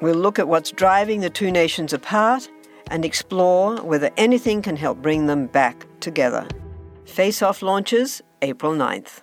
We'll 0.00 0.16
look 0.16 0.38
at 0.38 0.48
what's 0.48 0.70
driving 0.70 1.20
the 1.20 1.30
two 1.30 1.50
nations 1.50 1.92
apart 1.92 2.48
and 2.90 3.04
explore 3.04 3.82
whether 3.82 4.10
anything 4.16 4.62
can 4.62 4.76
help 4.76 5.00
bring 5.00 5.26
them 5.26 5.46
back 5.46 5.86
together. 6.00 6.46
Face 7.04 7.42
Off 7.42 7.62
launches 7.62 8.22
April 8.42 8.72
9th. 8.72 9.20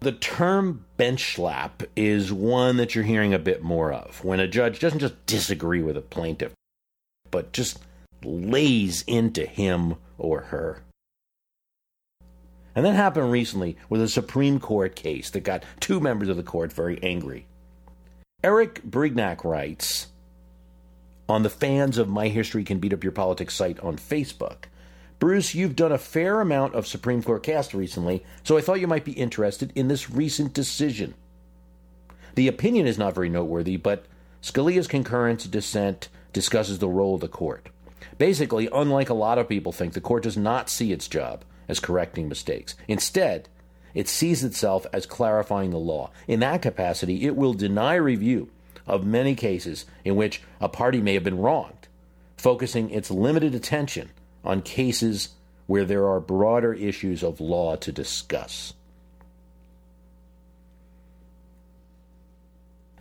The 0.00 0.12
term 0.12 0.86
bench 0.96 1.34
slap 1.34 1.82
is 1.94 2.32
one 2.32 2.78
that 2.78 2.94
you're 2.94 3.04
hearing 3.04 3.34
a 3.34 3.38
bit 3.38 3.62
more 3.62 3.92
of 3.92 4.24
when 4.24 4.40
a 4.40 4.48
judge 4.48 4.80
doesn't 4.80 5.00
just 5.00 5.26
disagree 5.26 5.82
with 5.82 5.96
a 5.96 6.02
plaintiff, 6.02 6.54
but 7.30 7.52
just 7.52 7.80
lays 8.24 9.02
into 9.06 9.44
him 9.44 9.96
or 10.16 10.40
her. 10.42 10.82
And 12.74 12.86
that 12.86 12.94
happened 12.94 13.32
recently 13.32 13.76
with 13.88 14.00
a 14.00 14.08
Supreme 14.08 14.60
Court 14.60 14.94
case 14.94 15.30
that 15.30 15.40
got 15.40 15.64
two 15.80 16.00
members 16.00 16.28
of 16.28 16.36
the 16.36 16.42
court 16.42 16.72
very 16.72 17.02
angry. 17.02 17.46
Eric 18.42 18.82
Brignac 18.82 19.44
writes 19.44 20.08
on 21.28 21.42
the 21.42 21.50
fans 21.50 21.98
of 21.98 22.08
My 22.08 22.28
History 22.28 22.64
Can 22.64 22.78
Beat 22.78 22.92
Up 22.92 23.04
Your 23.04 23.12
Politics 23.12 23.54
site 23.54 23.78
on 23.80 23.96
Facebook. 23.96 24.64
Bruce, 25.18 25.54
you've 25.54 25.76
done 25.76 25.92
a 25.92 25.98
fair 25.98 26.40
amount 26.40 26.74
of 26.74 26.86
Supreme 26.86 27.22
Court 27.22 27.42
cast 27.42 27.74
recently, 27.74 28.24
so 28.42 28.56
I 28.56 28.62
thought 28.62 28.80
you 28.80 28.86
might 28.86 29.04
be 29.04 29.12
interested 29.12 29.72
in 29.74 29.88
this 29.88 30.10
recent 30.10 30.54
decision. 30.54 31.14
The 32.36 32.48
opinion 32.48 32.86
is 32.86 32.96
not 32.96 33.14
very 33.14 33.28
noteworthy, 33.28 33.76
but 33.76 34.06
Scalia's 34.42 34.88
concurrence 34.88 35.44
dissent 35.44 36.08
discusses 36.32 36.78
the 36.78 36.88
role 36.88 37.16
of 37.16 37.20
the 37.20 37.28
court. 37.28 37.68
Basically, 38.16 38.68
unlike 38.72 39.10
a 39.10 39.14
lot 39.14 39.38
of 39.38 39.48
people 39.48 39.72
think, 39.72 39.92
the 39.92 40.00
court 40.00 40.22
does 40.22 40.36
not 40.36 40.70
see 40.70 40.92
its 40.92 41.08
job 41.08 41.44
as 41.70 41.80
correcting 41.80 42.28
mistakes. 42.28 42.74
Instead, 42.88 43.48
it 43.94 44.08
sees 44.08 44.44
itself 44.44 44.86
as 44.92 45.06
clarifying 45.06 45.70
the 45.70 45.78
law. 45.78 46.10
In 46.28 46.40
that 46.40 46.62
capacity, 46.62 47.26
it 47.26 47.36
will 47.36 47.54
deny 47.54 47.94
review 47.94 48.50
of 48.86 49.06
many 49.06 49.34
cases 49.34 49.86
in 50.04 50.16
which 50.16 50.42
a 50.60 50.68
party 50.68 51.00
may 51.00 51.14
have 51.14 51.24
been 51.24 51.38
wronged, 51.38 51.88
focusing 52.36 52.90
its 52.90 53.10
limited 53.10 53.54
attention 53.54 54.10
on 54.44 54.62
cases 54.62 55.30
where 55.66 55.84
there 55.84 56.06
are 56.08 56.20
broader 56.20 56.74
issues 56.74 57.22
of 57.22 57.40
law 57.40 57.76
to 57.76 57.92
discuss. 57.92 58.74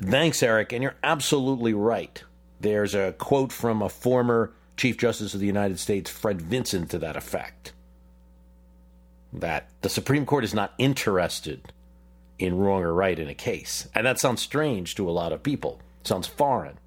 Thanks, 0.01 0.41
Eric, 0.43 0.71
and 0.71 0.83
you're 0.83 0.95
absolutely 1.03 1.73
right. 1.73 2.23
There's 2.61 2.93
a 2.93 3.13
quote 3.17 3.51
from 3.51 3.81
a 3.81 3.89
former 3.89 4.53
Chief 4.77 4.97
Justice 4.97 5.33
of 5.33 5.39
the 5.39 5.45
United 5.45 5.79
States, 5.79 6.09
Fred 6.09 6.41
Vinson, 6.41 6.87
to 6.87 6.99
that 6.99 7.17
effect 7.17 7.73
that 9.31 9.69
the 9.81 9.89
Supreme 9.89 10.25
Court 10.25 10.43
is 10.43 10.53
not 10.53 10.73
interested 10.77 11.73
in 12.37 12.57
wrong 12.57 12.83
or 12.83 12.93
right 12.93 13.19
in 13.19 13.27
a 13.27 13.35
case. 13.35 13.87
And 13.93 14.05
that 14.05 14.19
sounds 14.19 14.41
strange 14.41 14.95
to 14.95 15.09
a 15.09 15.11
lot 15.11 15.33
of 15.33 15.43
people, 15.43 15.79
sounds 16.03 16.27
foreign. 16.27 16.79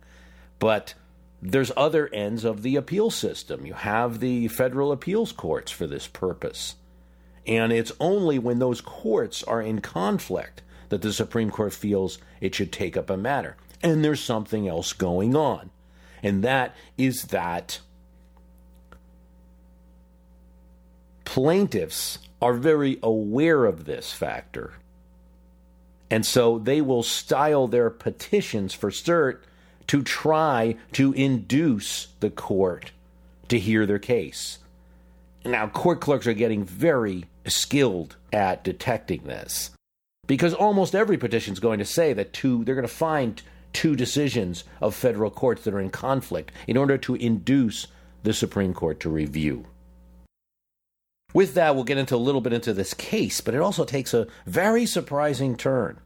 But 0.58 0.94
there's 1.40 1.72
other 1.76 2.08
ends 2.08 2.44
of 2.44 2.62
the 2.62 2.76
appeal 2.76 3.10
system. 3.10 3.66
You 3.66 3.74
have 3.74 4.20
the 4.20 4.48
federal 4.48 4.92
appeals 4.92 5.32
courts 5.32 5.70
for 5.70 5.86
this 5.86 6.06
purpose. 6.06 6.76
And 7.46 7.72
it's 7.72 7.92
only 7.98 8.38
when 8.38 8.60
those 8.60 8.80
courts 8.80 9.42
are 9.42 9.60
in 9.60 9.80
conflict 9.80 10.62
that 10.88 11.02
the 11.02 11.12
Supreme 11.12 11.50
Court 11.50 11.72
feels 11.72 12.18
it 12.40 12.54
should 12.54 12.72
take 12.72 12.96
up 12.96 13.10
a 13.10 13.16
matter. 13.16 13.56
And 13.82 14.04
there's 14.04 14.22
something 14.22 14.68
else 14.68 14.92
going 14.92 15.34
on. 15.34 15.70
And 16.22 16.44
that 16.44 16.76
is 16.96 17.24
that 17.24 17.80
plaintiffs 21.24 22.18
are 22.42 22.54
very 22.54 22.98
aware 23.02 23.64
of 23.64 23.84
this 23.84 24.12
factor. 24.12 24.74
And 26.10 26.26
so 26.26 26.58
they 26.58 26.80
will 26.80 27.04
style 27.04 27.68
their 27.68 27.88
petitions 27.88 28.74
for 28.74 28.90
cert 28.90 29.38
to 29.86 30.02
try 30.02 30.76
to 30.92 31.12
induce 31.12 32.08
the 32.20 32.30
court 32.30 32.90
to 33.48 33.58
hear 33.58 33.86
their 33.86 33.98
case. 33.98 34.58
Now, 35.44 35.68
court 35.68 36.00
clerks 36.00 36.26
are 36.26 36.34
getting 36.34 36.64
very 36.64 37.24
skilled 37.46 38.16
at 38.32 38.62
detecting 38.62 39.22
this 39.22 39.70
because 40.26 40.54
almost 40.54 40.94
every 40.94 41.18
petition 41.18 41.52
is 41.52 41.60
going 41.60 41.78
to 41.78 41.84
say 41.84 42.12
that 42.12 42.32
two, 42.32 42.64
they're 42.64 42.74
going 42.74 42.86
to 42.86 42.92
find 42.92 43.42
two 43.72 43.96
decisions 43.96 44.64
of 44.80 44.94
federal 44.94 45.30
courts 45.30 45.64
that 45.64 45.74
are 45.74 45.80
in 45.80 45.90
conflict 45.90 46.52
in 46.66 46.76
order 46.76 46.98
to 46.98 47.14
induce 47.14 47.86
the 48.22 48.32
Supreme 48.32 48.74
Court 48.74 49.00
to 49.00 49.08
review. 49.08 49.66
With 51.32 51.54
that, 51.54 51.74
we'll 51.74 51.84
get 51.84 51.98
into 51.98 52.14
a 52.14 52.18
little 52.18 52.40
bit 52.40 52.52
into 52.52 52.72
this 52.72 52.94
case, 52.94 53.40
but 53.40 53.54
it 53.54 53.60
also 53.60 53.84
takes 53.84 54.12
a 54.12 54.26
very 54.46 54.84
surprising 54.86 55.56
turn. 55.56 55.98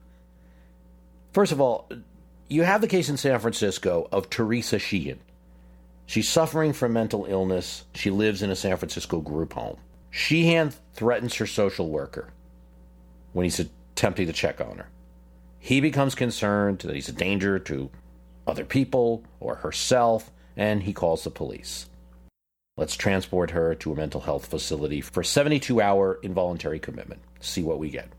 First 1.32 1.52
of 1.52 1.60
all, 1.60 1.88
you 2.48 2.62
have 2.62 2.80
the 2.80 2.88
case 2.88 3.08
in 3.08 3.16
San 3.16 3.38
Francisco 3.40 4.08
of 4.12 4.30
Teresa 4.30 4.78
Sheehan. 4.78 5.18
She's 6.06 6.28
suffering 6.28 6.72
from 6.72 6.92
mental 6.92 7.24
illness. 7.24 7.84
She 7.94 8.10
lives 8.10 8.40
in 8.42 8.50
a 8.50 8.56
San 8.56 8.76
Francisco 8.76 9.20
group 9.20 9.54
home. 9.54 9.76
Sheehan 10.10 10.72
threatens 10.94 11.34
her 11.34 11.46
social 11.46 11.88
worker 11.88 12.28
when 13.32 13.44
he's 13.44 13.60
attempting 13.60 14.28
to 14.28 14.32
check 14.32 14.60
on 14.60 14.78
her. 14.78 14.88
He 15.58 15.80
becomes 15.80 16.14
concerned 16.14 16.78
that 16.80 16.94
he's 16.94 17.08
a 17.08 17.12
danger 17.12 17.58
to 17.58 17.90
other 18.46 18.64
people 18.64 19.24
or 19.40 19.56
herself, 19.56 20.30
and 20.56 20.84
he 20.84 20.92
calls 20.92 21.24
the 21.24 21.30
police. 21.30 21.86
Let's 22.78 22.94
transport 22.94 23.52
her 23.52 23.74
to 23.76 23.92
a 23.92 23.96
mental 23.96 24.20
health 24.20 24.44
facility 24.44 25.00
for 25.00 25.24
72 25.24 25.80
hour 25.80 26.20
involuntary 26.22 26.78
commitment. 26.78 27.22
See 27.40 27.62
what 27.62 27.78
we 27.78 27.88
get. 27.88 28.10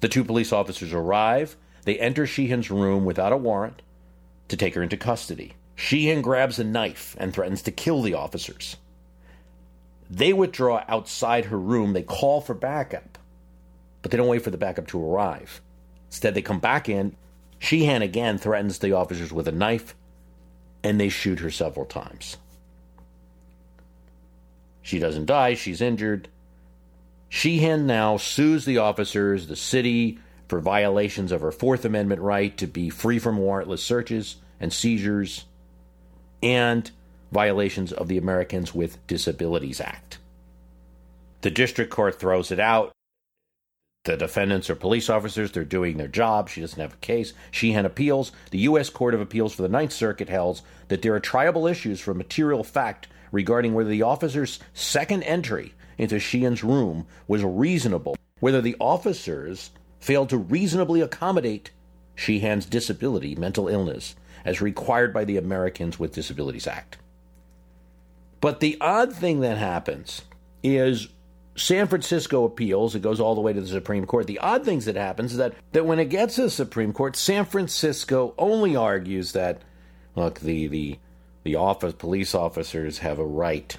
The 0.00 0.08
two 0.08 0.24
police 0.24 0.52
officers 0.52 0.92
arrive. 0.92 1.56
They 1.84 1.96
enter 1.96 2.26
Sheehan's 2.26 2.72
room 2.72 3.04
without 3.04 3.32
a 3.32 3.36
warrant 3.36 3.82
to 4.48 4.56
take 4.56 4.74
her 4.74 4.82
into 4.82 4.96
custody. 4.96 5.54
Sheehan 5.76 6.20
grabs 6.20 6.58
a 6.58 6.64
knife 6.64 7.14
and 7.20 7.32
threatens 7.32 7.62
to 7.62 7.70
kill 7.70 8.02
the 8.02 8.14
officers. 8.14 8.76
They 10.10 10.32
withdraw 10.32 10.82
outside 10.88 11.44
her 11.44 11.58
room. 11.58 11.92
They 11.92 12.02
call 12.02 12.40
for 12.40 12.54
backup, 12.54 13.18
but 14.02 14.10
they 14.10 14.16
don't 14.16 14.26
wait 14.26 14.42
for 14.42 14.50
the 14.50 14.58
backup 14.58 14.88
to 14.88 15.00
arrive. 15.00 15.60
Instead, 16.08 16.34
they 16.34 16.42
come 16.42 16.58
back 16.58 16.88
in. 16.88 17.14
Sheehan 17.60 18.02
again 18.02 18.36
threatens 18.36 18.80
the 18.80 18.94
officers 18.94 19.32
with 19.32 19.46
a 19.46 19.52
knife, 19.52 19.94
and 20.82 21.00
they 21.00 21.08
shoot 21.08 21.38
her 21.38 21.52
several 21.52 21.86
times. 21.86 22.36
She 24.90 24.98
doesn't 24.98 25.26
die, 25.26 25.54
she's 25.54 25.80
injured. 25.80 26.26
Sheehan 27.28 27.86
now 27.86 28.16
sues 28.16 28.64
the 28.64 28.78
officers, 28.78 29.46
the 29.46 29.54
city, 29.54 30.18
for 30.48 30.58
violations 30.58 31.30
of 31.30 31.42
her 31.42 31.52
Fourth 31.52 31.84
Amendment 31.84 32.20
right 32.20 32.56
to 32.58 32.66
be 32.66 32.90
free 32.90 33.20
from 33.20 33.38
warrantless 33.38 33.78
searches 33.78 34.38
and 34.58 34.72
seizures, 34.72 35.44
and 36.42 36.90
violations 37.30 37.92
of 37.92 38.08
the 38.08 38.18
Americans 38.18 38.74
with 38.74 39.06
Disabilities 39.06 39.80
Act. 39.80 40.18
The 41.42 41.52
district 41.52 41.92
court 41.92 42.18
throws 42.18 42.50
it 42.50 42.58
out. 42.58 42.90
The 44.06 44.16
defendants 44.16 44.68
are 44.70 44.74
police 44.74 45.08
officers. 45.08 45.52
They're 45.52 45.64
doing 45.64 45.98
their 45.98 46.08
job. 46.08 46.48
She 46.48 46.62
doesn't 46.62 46.80
have 46.80 46.94
a 46.94 46.96
case. 46.96 47.32
Sheehan 47.52 47.86
appeals. 47.86 48.32
The 48.50 48.58
U.S. 48.58 48.90
Court 48.90 49.14
of 49.14 49.20
Appeals 49.20 49.54
for 49.54 49.62
the 49.62 49.68
Ninth 49.68 49.92
Circuit 49.92 50.28
held 50.28 50.62
that 50.88 51.02
there 51.02 51.14
are 51.14 51.20
triable 51.20 51.70
issues 51.70 52.00
for 52.00 52.12
material 52.12 52.64
fact 52.64 53.06
regarding 53.32 53.74
whether 53.74 53.90
the 53.90 54.02
officer's 54.02 54.58
second 54.74 55.22
entry 55.24 55.74
into 55.98 56.18
Sheehan's 56.18 56.64
room 56.64 57.06
was 57.28 57.44
reasonable, 57.44 58.16
whether 58.40 58.60
the 58.60 58.76
officers 58.80 59.70
failed 59.98 60.30
to 60.30 60.38
reasonably 60.38 61.00
accommodate 61.00 61.70
Sheehan's 62.14 62.66
disability, 62.66 63.34
mental 63.34 63.68
illness, 63.68 64.14
as 64.44 64.60
required 64.60 65.12
by 65.12 65.24
the 65.24 65.36
Americans 65.36 65.98
with 65.98 66.14
Disabilities 66.14 66.66
Act. 66.66 66.96
But 68.40 68.60
the 68.60 68.78
odd 68.80 69.12
thing 69.12 69.40
that 69.40 69.58
happens 69.58 70.22
is 70.62 71.08
San 71.56 71.86
Francisco 71.86 72.44
appeals, 72.44 72.94
it 72.94 73.02
goes 73.02 73.20
all 73.20 73.34
the 73.34 73.40
way 73.40 73.52
to 73.52 73.60
the 73.60 73.66
Supreme 73.66 74.06
Court. 74.06 74.26
The 74.26 74.38
odd 74.38 74.64
things 74.64 74.86
that 74.86 74.96
happens 74.96 75.32
is 75.32 75.38
that, 75.38 75.54
that 75.72 75.84
when 75.84 75.98
it 75.98 76.06
gets 76.06 76.36
to 76.36 76.42
the 76.42 76.50
Supreme 76.50 76.92
Court, 76.92 77.16
San 77.16 77.44
Francisco 77.44 78.34
only 78.38 78.76
argues 78.76 79.32
that 79.32 79.60
look, 80.16 80.40
the 80.40 80.66
the 80.68 80.98
the 81.42 81.56
office 81.56 81.94
police 81.94 82.34
officers 82.34 82.98
have 82.98 83.18
a 83.18 83.24
right 83.24 83.76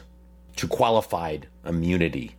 to 0.57 0.67
qualified 0.67 1.47
immunity. 1.65 2.35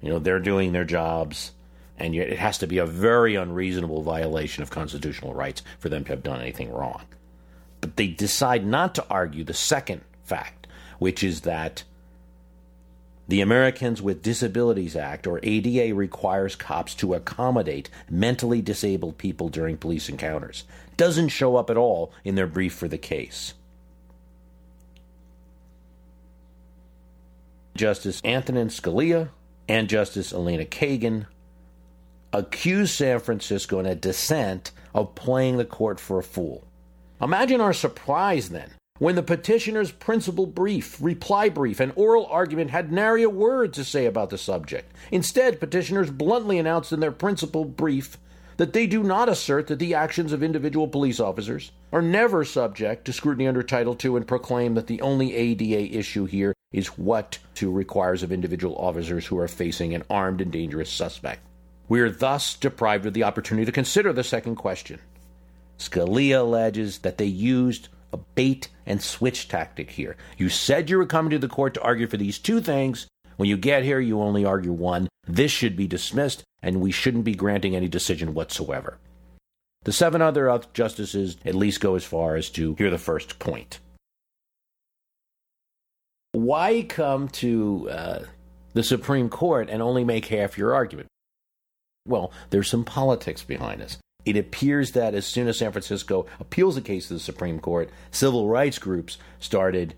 You 0.00 0.10
know, 0.10 0.18
they're 0.18 0.40
doing 0.40 0.72
their 0.72 0.84
jobs, 0.84 1.52
and 1.98 2.14
it 2.14 2.38
has 2.38 2.58
to 2.58 2.66
be 2.66 2.78
a 2.78 2.86
very 2.86 3.34
unreasonable 3.34 4.02
violation 4.02 4.62
of 4.62 4.70
constitutional 4.70 5.34
rights 5.34 5.62
for 5.78 5.88
them 5.88 6.04
to 6.04 6.10
have 6.10 6.22
done 6.22 6.40
anything 6.40 6.72
wrong. 6.72 7.02
But 7.80 7.96
they 7.96 8.08
decide 8.08 8.64
not 8.66 8.94
to 8.96 9.06
argue 9.10 9.44
the 9.44 9.54
second 9.54 10.02
fact, 10.22 10.66
which 10.98 11.22
is 11.22 11.42
that 11.42 11.84
the 13.26 13.40
Americans 13.40 14.02
with 14.02 14.22
Disabilities 14.22 14.96
Act, 14.96 15.26
or 15.26 15.40
ADA, 15.42 15.94
requires 15.94 16.56
cops 16.56 16.94
to 16.96 17.14
accommodate 17.14 17.88
mentally 18.10 18.60
disabled 18.60 19.16
people 19.16 19.48
during 19.48 19.78
police 19.78 20.10
encounters. 20.10 20.64
Doesn't 20.98 21.30
show 21.30 21.56
up 21.56 21.70
at 21.70 21.78
all 21.78 22.12
in 22.22 22.34
their 22.34 22.46
brief 22.46 22.74
for 22.74 22.86
the 22.86 22.98
case. 22.98 23.54
Justice 27.76 28.20
Antonin 28.24 28.68
Scalia 28.68 29.30
and 29.68 29.88
Justice 29.88 30.32
Elena 30.32 30.64
Kagan 30.64 31.26
accused 32.32 32.94
San 32.94 33.18
Francisco 33.18 33.80
in 33.80 33.86
a 33.86 33.94
dissent 33.94 34.70
of 34.94 35.14
playing 35.14 35.56
the 35.56 35.64
court 35.64 35.98
for 35.98 36.18
a 36.18 36.22
fool. 36.22 36.64
Imagine 37.20 37.60
our 37.60 37.72
surprise 37.72 38.50
then 38.50 38.70
when 38.98 39.16
the 39.16 39.22
petitioner's 39.22 39.90
principal 39.90 40.46
brief, 40.46 41.00
reply 41.00 41.48
brief, 41.48 41.80
and 41.80 41.92
oral 41.96 42.26
argument 42.26 42.70
had 42.70 42.92
nary 42.92 43.24
a 43.24 43.30
word 43.30 43.72
to 43.72 43.82
say 43.82 44.06
about 44.06 44.30
the 44.30 44.38
subject. 44.38 44.94
Instead, 45.10 45.58
petitioners 45.58 46.10
bluntly 46.10 46.60
announced 46.60 46.92
in 46.92 47.00
their 47.00 47.10
principal 47.10 47.64
brief 47.64 48.18
that 48.56 48.72
they 48.72 48.86
do 48.86 49.02
not 49.02 49.28
assert 49.28 49.66
that 49.66 49.80
the 49.80 49.94
actions 49.94 50.32
of 50.32 50.44
individual 50.44 50.86
police 50.86 51.18
officers 51.18 51.72
are 51.92 52.02
never 52.02 52.44
subject 52.44 53.04
to 53.04 53.12
scrutiny 53.12 53.48
under 53.48 53.64
Title 53.64 53.96
II 54.02 54.14
and 54.14 54.28
proclaim 54.28 54.74
that 54.74 54.86
the 54.86 55.00
only 55.00 55.34
ADA 55.34 55.96
issue 55.96 56.26
here 56.26 56.53
is 56.74 56.98
what 56.98 57.38
to 57.54 57.70
requires 57.70 58.24
of 58.24 58.32
individual 58.32 58.74
officers 58.76 59.24
who 59.24 59.38
are 59.38 59.46
facing 59.46 59.94
an 59.94 60.02
armed 60.10 60.40
and 60.40 60.50
dangerous 60.50 60.90
suspect. 60.90 61.46
We 61.88 62.00
are 62.00 62.10
thus 62.10 62.56
deprived 62.56 63.06
of 63.06 63.14
the 63.14 63.22
opportunity 63.22 63.64
to 63.64 63.72
consider 63.72 64.12
the 64.12 64.24
second 64.24 64.56
question. 64.56 64.98
Scalia 65.78 66.40
alleges 66.40 66.98
that 66.98 67.16
they 67.16 67.26
used 67.26 67.88
a 68.12 68.16
bait 68.16 68.68
and 68.86 69.00
switch 69.00 69.46
tactic 69.46 69.90
here. 69.90 70.16
You 70.36 70.48
said 70.48 70.90
you 70.90 70.98
were 70.98 71.06
coming 71.06 71.30
to 71.30 71.38
the 71.38 71.48
court 71.48 71.74
to 71.74 71.82
argue 71.82 72.08
for 72.08 72.16
these 72.16 72.40
two 72.40 72.60
things. 72.60 73.06
When 73.36 73.48
you 73.48 73.56
get 73.56 73.84
here, 73.84 74.00
you 74.00 74.20
only 74.20 74.44
argue 74.44 74.72
one. 74.72 75.08
This 75.28 75.52
should 75.52 75.76
be 75.76 75.86
dismissed, 75.86 76.42
and 76.60 76.80
we 76.80 76.90
shouldn't 76.90 77.24
be 77.24 77.34
granting 77.34 77.76
any 77.76 77.88
decision 77.88 78.34
whatsoever. 78.34 78.98
The 79.84 79.92
seven 79.92 80.22
other 80.22 80.60
justices 80.72 81.36
at 81.44 81.54
least 81.54 81.80
go 81.80 81.94
as 81.94 82.04
far 82.04 82.34
as 82.34 82.50
to 82.50 82.74
hear 82.74 82.90
the 82.90 82.98
first 82.98 83.38
point 83.38 83.78
why 86.34 86.82
come 86.88 87.28
to 87.28 87.88
uh, 87.90 88.24
the 88.72 88.82
Supreme 88.82 89.28
Court 89.28 89.70
and 89.70 89.80
only 89.80 90.02
make 90.04 90.26
half 90.26 90.58
your 90.58 90.74
argument? 90.74 91.06
Well, 92.06 92.32
there's 92.50 92.68
some 92.68 92.84
politics 92.84 93.44
behind 93.44 93.80
this. 93.80 93.98
It 94.24 94.36
appears 94.36 94.92
that 94.92 95.14
as 95.14 95.26
soon 95.26 95.46
as 95.46 95.58
San 95.58 95.70
Francisco 95.70 96.26
appeals 96.40 96.74
the 96.74 96.80
case 96.80 97.08
to 97.08 97.14
the 97.14 97.20
Supreme 97.20 97.60
Court, 97.60 97.88
civil 98.10 98.48
rights 98.48 98.78
groups 98.78 99.16
started 99.38 99.94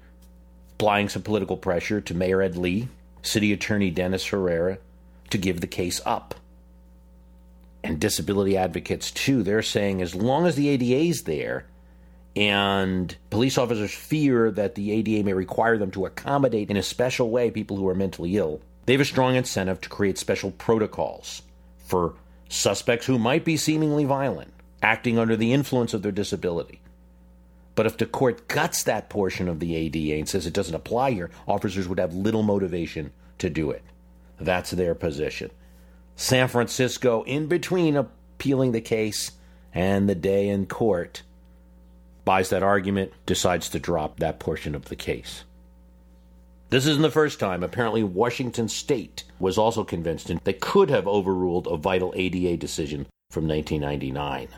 applying 0.75 1.09
some 1.09 1.23
political 1.23 1.57
pressure 1.57 2.03
to 2.03 2.15
Mayor 2.15 2.43
Ed 2.43 2.57
Lee, 2.57 2.89
City 3.23 3.53
Attorney 3.53 3.91
Dennis 3.91 4.27
Herrera, 4.27 4.79
to 5.31 5.39
give 5.39 5.63
the 5.63 5.67
case 5.67 6.03
up. 6.05 6.35
And 7.83 7.99
disability 7.99 8.59
advocates, 8.59 9.11
too, 9.11 9.43
they're 9.43 9.63
saying 9.63 10.03
as 10.03 10.15
long 10.15 10.47
as 10.47 10.57
the 10.57 10.69
ADA's 10.69 11.23
there, 11.23 11.65
and 12.37 13.17
police 13.31 13.57
officers 13.57 13.95
fear 13.95 14.51
that 14.51 14.75
the 14.75 14.93
ADA 14.93 15.25
may 15.25 15.33
require 15.33 15.79
them 15.79 15.91
to 15.93 16.05
accommodate 16.05 16.71
in 16.71 16.77
a 16.77 16.83
special 16.83 17.31
way 17.31 17.51
people 17.51 17.79
who 17.79 17.89
are 17.89 17.95
mentally 17.95 18.37
ill. 18.37 18.61
They 18.85 18.93
have 18.93 19.01
a 19.01 19.07
strong 19.07 19.35
incentive 19.35 19.81
to 19.81 19.89
create 19.89 20.19
special 20.19 20.51
protocols 20.53 21.43
for 21.87 22.15
suspects 22.49 23.07
who 23.07 23.19
might 23.19 23.45
be 23.45 23.57
seemingly 23.57 24.05
violent, 24.05 24.53
acting 24.83 25.19
under 25.19 25.35
the 25.35 25.53
influence 25.53 25.95
of 25.95 26.03
their 26.03 26.13
disability. 26.13 26.81
But 27.75 27.87
if 27.87 27.97
the 27.97 28.07
court 28.07 28.49
guts 28.49 28.83
that 28.85 29.09
portion 29.09 29.49
of 29.49 29.59
the 29.59 29.75
ADA 29.75 30.19
and 30.19 30.29
says 30.29 30.47
it 30.47 30.53
doesn't 30.53 30.75
apply 30.75 31.13
here, 31.13 31.31
officers 31.49 31.89
would 31.89 31.99
have 31.99 32.15
little 32.15 32.43
motivation 32.43 33.13
to 33.39 33.51
do 33.51 33.71
it. 33.71 33.83
That's 34.39 34.71
their 34.71 34.95
position. 34.95 35.51
San 36.17 36.49
Francisco, 36.49 37.23
in 37.25 37.47
between 37.47 37.97
appealing 37.97 38.73
the 38.73 38.81
case 38.81 39.33
and 39.75 40.09
the 40.09 40.15
day 40.15 40.49
in 40.49 40.67
court, 40.67 41.23
buys 42.27 42.51
that 42.51 42.63
argument, 42.63 43.13
decides 43.25 43.71
to 43.71 43.79
drop 43.79 44.19
that 44.19 44.39
portion 44.39 44.75
of 44.75 44.87
the 44.87 44.97
case. 44.97 45.45
This 46.69 46.87
isn't 46.87 47.03
the 47.03 47.11
first 47.11 47.41
time. 47.41 47.63
Apparently, 47.63 48.03
Washington 48.03 48.69
State 48.69 49.25
was 49.39 49.57
also 49.57 49.85
convinced 49.85 50.29
in 50.29 50.41
they 50.45 50.53
could 50.53 50.91
have 50.91 51.07
overruled 51.07 51.69
a 51.69 51.77
vital 51.77 52.13
ADA 52.17 52.57
decision 52.57 53.07
from 53.31 53.47
1999. 53.47 54.49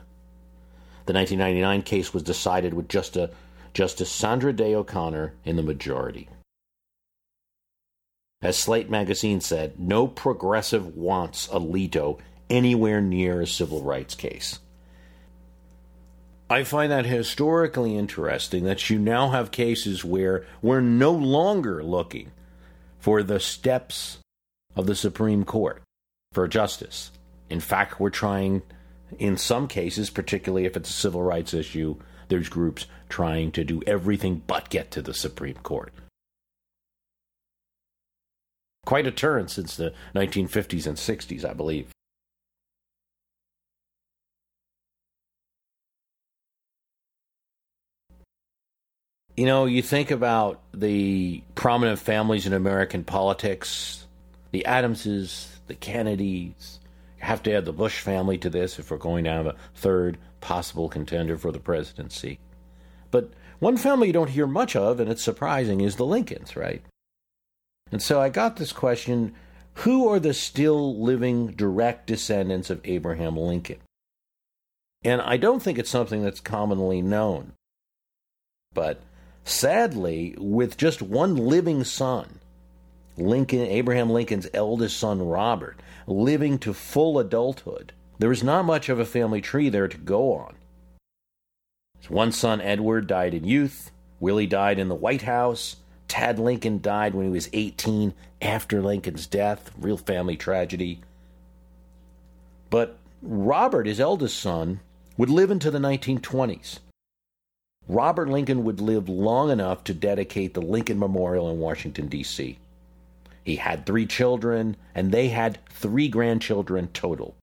The 1.04 1.12
1999 1.12 1.82
case 1.82 2.12
was 2.12 2.22
decided 2.22 2.74
with 2.74 2.88
just 2.88 3.16
a, 3.16 3.30
Justice 3.74 4.10
Sandra 4.10 4.52
Day 4.52 4.74
O'Connor 4.74 5.34
in 5.44 5.56
the 5.56 5.62
majority. 5.62 6.28
As 8.40 8.56
Slate 8.56 8.88
magazine 8.88 9.40
said, 9.40 9.78
no 9.78 10.06
progressive 10.06 10.96
wants 10.96 11.48
Alito 11.48 12.18
anywhere 12.48 13.00
near 13.00 13.42
a 13.42 13.46
civil 13.46 13.82
rights 13.82 14.14
case. 14.14 14.60
I 16.50 16.64
find 16.64 16.90
that 16.90 17.04
historically 17.04 17.96
interesting 17.96 18.64
that 18.64 18.88
you 18.88 18.98
now 18.98 19.28
have 19.30 19.50
cases 19.50 20.04
where 20.04 20.46
we're 20.62 20.80
no 20.80 21.12
longer 21.12 21.82
looking 21.82 22.32
for 22.98 23.22
the 23.22 23.38
steps 23.38 24.18
of 24.74 24.86
the 24.86 24.94
Supreme 24.94 25.44
Court 25.44 25.82
for 26.32 26.48
justice. 26.48 27.10
In 27.50 27.60
fact, 27.60 28.00
we're 28.00 28.10
trying, 28.10 28.62
in 29.18 29.36
some 29.36 29.68
cases, 29.68 30.08
particularly 30.08 30.64
if 30.64 30.76
it's 30.76 30.88
a 30.88 30.92
civil 30.92 31.22
rights 31.22 31.52
issue, 31.52 31.96
there's 32.28 32.48
groups 32.48 32.86
trying 33.10 33.52
to 33.52 33.64
do 33.64 33.82
everything 33.86 34.42
but 34.46 34.70
get 34.70 34.90
to 34.92 35.02
the 35.02 35.14
Supreme 35.14 35.56
Court. 35.56 35.92
Quite 38.86 39.06
a 39.06 39.10
turn 39.10 39.48
since 39.48 39.76
the 39.76 39.92
1950s 40.14 40.86
and 40.86 40.96
60s, 40.96 41.44
I 41.44 41.52
believe. 41.52 41.90
You 49.38 49.46
know, 49.46 49.66
you 49.66 49.82
think 49.82 50.10
about 50.10 50.60
the 50.74 51.44
prominent 51.54 52.00
families 52.00 52.44
in 52.44 52.52
American 52.52 53.04
politics, 53.04 54.04
the 54.50 54.66
Adamses, 54.66 55.60
the 55.68 55.76
Kennedys. 55.76 56.80
You 57.18 57.24
have 57.24 57.44
to 57.44 57.52
add 57.52 57.64
the 57.64 57.72
Bush 57.72 58.00
family 58.00 58.36
to 58.38 58.50
this 58.50 58.80
if 58.80 58.90
we're 58.90 58.96
going 58.96 59.22
to 59.22 59.30
have 59.30 59.46
a 59.46 59.54
third 59.76 60.18
possible 60.40 60.88
contender 60.88 61.36
for 61.36 61.52
the 61.52 61.60
presidency. 61.60 62.40
But 63.12 63.30
one 63.60 63.76
family 63.76 64.08
you 64.08 64.12
don't 64.12 64.30
hear 64.30 64.48
much 64.48 64.74
of, 64.74 64.98
and 64.98 65.08
it's 65.08 65.22
surprising, 65.22 65.82
is 65.82 65.94
the 65.94 66.04
Lincolns, 66.04 66.56
right? 66.56 66.82
And 67.92 68.02
so 68.02 68.20
I 68.20 68.30
got 68.30 68.56
this 68.56 68.72
question 68.72 69.36
who 69.74 70.08
are 70.08 70.18
the 70.18 70.34
still 70.34 71.00
living 71.00 71.52
direct 71.52 72.08
descendants 72.08 72.70
of 72.70 72.80
Abraham 72.82 73.36
Lincoln? 73.36 73.78
And 75.04 75.20
I 75.20 75.36
don't 75.36 75.62
think 75.62 75.78
it's 75.78 75.90
something 75.90 76.24
that's 76.24 76.40
commonly 76.40 77.02
known. 77.02 77.52
But 78.74 79.00
Sadly, 79.48 80.34
with 80.36 80.76
just 80.76 81.00
one 81.00 81.34
living 81.34 81.82
son, 81.82 82.38
Lincoln, 83.16 83.62
Abraham 83.62 84.10
Lincoln's 84.10 84.46
eldest 84.52 84.98
son 84.98 85.26
Robert, 85.26 85.80
living 86.06 86.58
to 86.58 86.74
full 86.74 87.18
adulthood, 87.18 87.94
there 88.18 88.28
was 88.28 88.42
not 88.42 88.66
much 88.66 88.90
of 88.90 89.00
a 89.00 89.06
family 89.06 89.40
tree 89.40 89.70
there 89.70 89.88
to 89.88 89.96
go 89.96 90.34
on. 90.34 90.54
His 91.98 92.10
one 92.10 92.30
son 92.30 92.60
Edward 92.60 93.06
died 93.06 93.32
in 93.32 93.44
youth. 93.44 93.90
Willie 94.20 94.46
died 94.46 94.78
in 94.78 94.88
the 94.88 94.94
White 94.94 95.22
House. 95.22 95.76
Tad 96.08 96.38
Lincoln 96.38 96.82
died 96.82 97.14
when 97.14 97.24
he 97.24 97.32
was 97.32 97.48
18 97.54 98.12
after 98.42 98.82
Lincoln's 98.82 99.26
death. 99.26 99.70
Real 99.78 99.96
family 99.96 100.36
tragedy. 100.36 101.00
But 102.68 102.98
Robert, 103.22 103.86
his 103.86 103.98
eldest 103.98 104.38
son, 104.38 104.80
would 105.16 105.30
live 105.30 105.50
into 105.50 105.70
the 105.70 105.78
1920s. 105.78 106.80
Robert 107.88 108.28
Lincoln 108.28 108.64
would 108.64 108.82
live 108.82 109.08
long 109.08 109.50
enough 109.50 109.82
to 109.84 109.94
dedicate 109.94 110.52
the 110.52 110.60
Lincoln 110.60 110.98
Memorial 110.98 111.50
in 111.50 111.58
Washington, 111.58 112.06
D.C. 112.06 112.58
He 113.42 113.56
had 113.56 113.86
three 113.86 114.04
children, 114.04 114.76
and 114.94 115.10
they 115.10 115.28
had 115.28 115.58
three 115.70 116.08
grandchildren 116.08 116.88
total. 116.92 117.34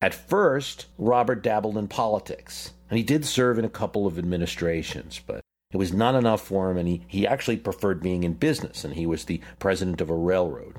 At 0.00 0.14
first, 0.14 0.86
Robert 0.96 1.42
dabbled 1.42 1.76
in 1.76 1.88
politics, 1.88 2.72
and 2.88 2.98
he 2.98 3.02
did 3.02 3.24
serve 3.24 3.58
in 3.58 3.64
a 3.64 3.68
couple 3.68 4.06
of 4.06 4.16
administrations, 4.16 5.20
but 5.26 5.40
it 5.72 5.76
was 5.76 5.92
not 5.92 6.14
enough 6.14 6.42
for 6.42 6.70
him, 6.70 6.76
and 6.76 6.86
he, 6.86 7.02
he 7.08 7.26
actually 7.26 7.56
preferred 7.56 8.00
being 8.00 8.22
in 8.22 8.34
business, 8.34 8.84
and 8.84 8.94
he 8.94 9.06
was 9.06 9.24
the 9.24 9.40
president 9.58 10.00
of 10.00 10.08
a 10.08 10.14
railroad. 10.14 10.76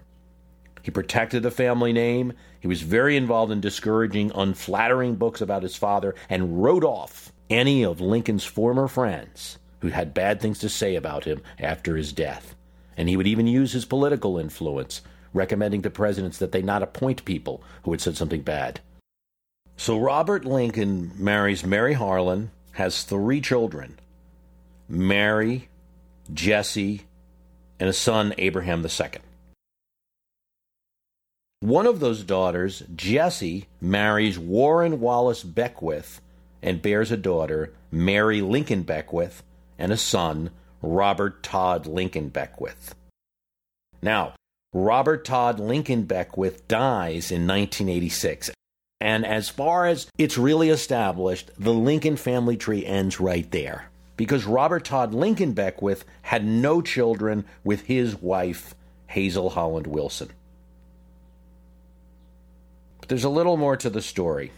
He 0.84 0.90
protected 0.90 1.44
the 1.44 1.52
family 1.52 1.92
name. 1.92 2.32
He 2.62 2.68
was 2.68 2.82
very 2.82 3.18
involved 3.18 3.52
in 3.52 3.60
discouraging 3.60 4.32
unflattering 4.34 5.16
books 5.16 5.42
about 5.42 5.64
his 5.64 5.76
father 5.76 6.16
and 6.30 6.64
wrote 6.64 6.86
off 6.86 7.34
any 7.52 7.84
of 7.84 8.00
Lincoln's 8.00 8.46
former 8.46 8.88
friends 8.88 9.60
who 9.82 9.90
had 9.90 10.14
bad 10.14 10.40
things 10.40 10.60
to 10.60 10.70
say 10.70 10.96
about 10.96 11.26
him 11.26 11.42
after 11.60 11.98
his 11.98 12.14
death. 12.14 12.56
And 12.96 13.10
he 13.10 13.18
would 13.18 13.28
even 13.28 13.48
use 13.48 13.74
his 13.74 13.86
political 13.86 14.38
influence, 14.38 15.02
recommending 15.34 15.82
to 15.82 15.90
presidents 15.90 16.38
that 16.38 16.52
they 16.52 16.62
not 16.62 16.84
appoint 16.84 17.26
people 17.26 17.64
who 17.84 17.92
had 17.92 18.02
said 18.02 18.16
something 18.16 18.42
bad. 18.42 18.80
So 19.76 20.00
Robert 20.00 20.46
Lincoln 20.46 21.12
marries 21.16 21.66
Mary 21.66 21.94
Harlan, 21.94 22.52
has 22.74 23.04
three 23.04 23.42
children 23.42 23.98
Mary, 24.88 25.68
Jessie, 26.34 27.04
and 27.80 27.90
a 27.90 27.94
son, 27.94 28.34
Abraham 28.38 28.86
II. 28.86 29.22
One 31.62 31.88
of 31.88 32.00
those 32.00 32.24
daughters, 32.24 32.84
Jessie, 32.96 33.68
marries 33.80 34.38
Warren 34.38 35.00
Wallace 35.00 35.44
Beckwith 35.44 36.22
and 36.62 36.82
bears 36.82 37.12
a 37.12 37.18
daughter, 37.18 37.74
Mary 37.92 38.42
Lincoln 38.42 38.84
Beckwith, 38.84 39.44
and 39.78 39.92
a 39.92 39.98
son, 39.98 40.52
Robert 40.82 41.44
Todd 41.44 41.86
Lincoln 41.86 42.30
Beckwith. 42.30 42.96
Now, 44.02 44.34
Robert 44.74 45.26
Todd 45.26 45.60
Lincoln 45.60 46.04
Beckwith 46.04 46.68
dies 46.68 47.32
in 47.32 47.48
1986. 47.48 48.52
And 49.02 49.26
as 49.26 49.50
far 49.50 49.86
as 49.86 50.08
it's 50.18 50.38
really 50.38 50.70
established, 50.70 51.52
the 51.58 51.74
Lincoln 51.74 52.16
family 52.16 52.56
tree 52.56 52.86
ends 52.86 53.20
right 53.20 53.50
there. 53.52 53.90
Because 54.16 54.46
Robert 54.46 54.86
Todd 54.86 55.14
Lincoln 55.14 55.54
Beckwith 55.54 56.06
had 56.22 56.46
no 56.46 56.82
children 56.82 57.46
with 57.64 57.82
his 57.82 58.16
wife, 58.22 58.76
Hazel 59.08 59.50
Holland 59.50 59.88
Wilson. 59.88 60.30
But 63.00 63.10
there's 63.10 63.24
a 63.24 63.30
little 63.30 63.58
more 63.58 63.76
to 63.78 63.90
the 63.90 64.02
story. 64.02 64.52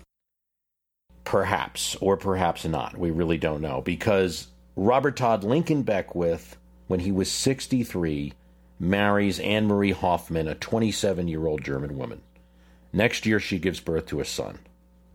Perhaps, 1.24 1.96
or 2.02 2.18
perhaps 2.18 2.66
not. 2.66 2.98
We 2.98 3.12
really 3.12 3.38
don't 3.38 3.62
know. 3.62 3.82
Because 3.82 4.48
Robert 4.76 5.16
Todd 5.16 5.44
Lincoln 5.44 5.84
Beckwith, 5.84 6.58
when 6.88 7.00
he 7.00 7.12
was 7.12 7.32
63, 7.32 8.34
marries 8.80 9.40
Anne 9.40 9.68
Marie 9.68 9.92
Hoffman, 9.92 10.48
a 10.48 10.56
27 10.56 11.28
year 11.28 11.48
old 11.48 11.64
German 11.64 11.98
woman. 11.98 12.22
Next 12.92 13.26
year, 13.26 13.40
she 13.40 13.58
gives 13.58 13.80
birth 13.80 14.08
to 14.08 14.20
a 14.20 14.26
son. 14.26 14.60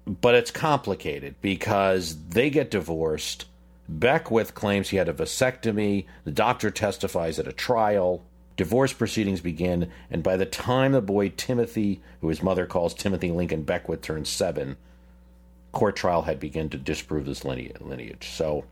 But 0.06 0.34
it's 0.34 0.50
complicated 0.50 1.34
because 1.42 2.16
they 2.30 2.50
get 2.50 2.70
divorced. 2.70 3.44
Beckwith 3.88 4.54
claims 4.54 4.88
he 4.88 4.96
had 4.96 5.08
a 5.08 5.14
vasectomy. 5.14 6.06
The 6.24 6.30
doctor 6.30 6.70
testifies 6.70 7.38
at 7.38 7.46
a 7.46 7.52
trial. 7.52 8.24
Divorce 8.56 8.92
proceedings 8.92 9.40
begin, 9.40 9.88
and 10.10 10.22
by 10.22 10.36
the 10.36 10.44
time 10.44 10.90
the 10.90 11.00
boy 11.00 11.28
Timothy, 11.28 12.02
who 12.20 12.28
his 12.28 12.42
mother 12.42 12.66
calls 12.66 12.92
Timothy 12.92 13.30
Lincoln 13.30 13.62
Beckwith, 13.62 14.00
turns 14.00 14.28
seven, 14.28 14.76
court 15.78 15.94
trial 15.94 16.22
had 16.22 16.40
begun 16.40 16.68
to 16.68 16.76
disprove 16.76 17.24
this 17.24 17.44
lineage. 17.44 18.30
So, 18.32 18.64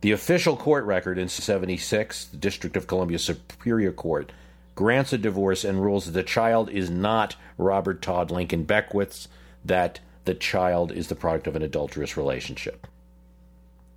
the 0.00 0.10
official 0.10 0.56
court 0.56 0.84
record 0.86 1.16
in 1.16 1.28
76, 1.28 2.24
the 2.24 2.36
District 2.36 2.76
of 2.76 2.88
Columbia 2.88 3.20
Superior 3.20 3.92
Court, 3.92 4.32
grants 4.74 5.12
a 5.12 5.18
divorce 5.18 5.64
and 5.64 5.80
rules 5.80 6.06
that 6.06 6.12
the 6.12 6.24
child 6.24 6.68
is 6.68 6.90
not 6.90 7.36
Robert 7.58 8.02
Todd 8.02 8.32
Lincoln 8.32 8.64
Beckwith's, 8.64 9.28
that 9.64 10.00
the 10.24 10.34
child 10.34 10.90
is 10.90 11.06
the 11.06 11.14
product 11.14 11.46
of 11.46 11.54
an 11.54 11.62
adulterous 11.62 12.16
relationship. 12.16 12.88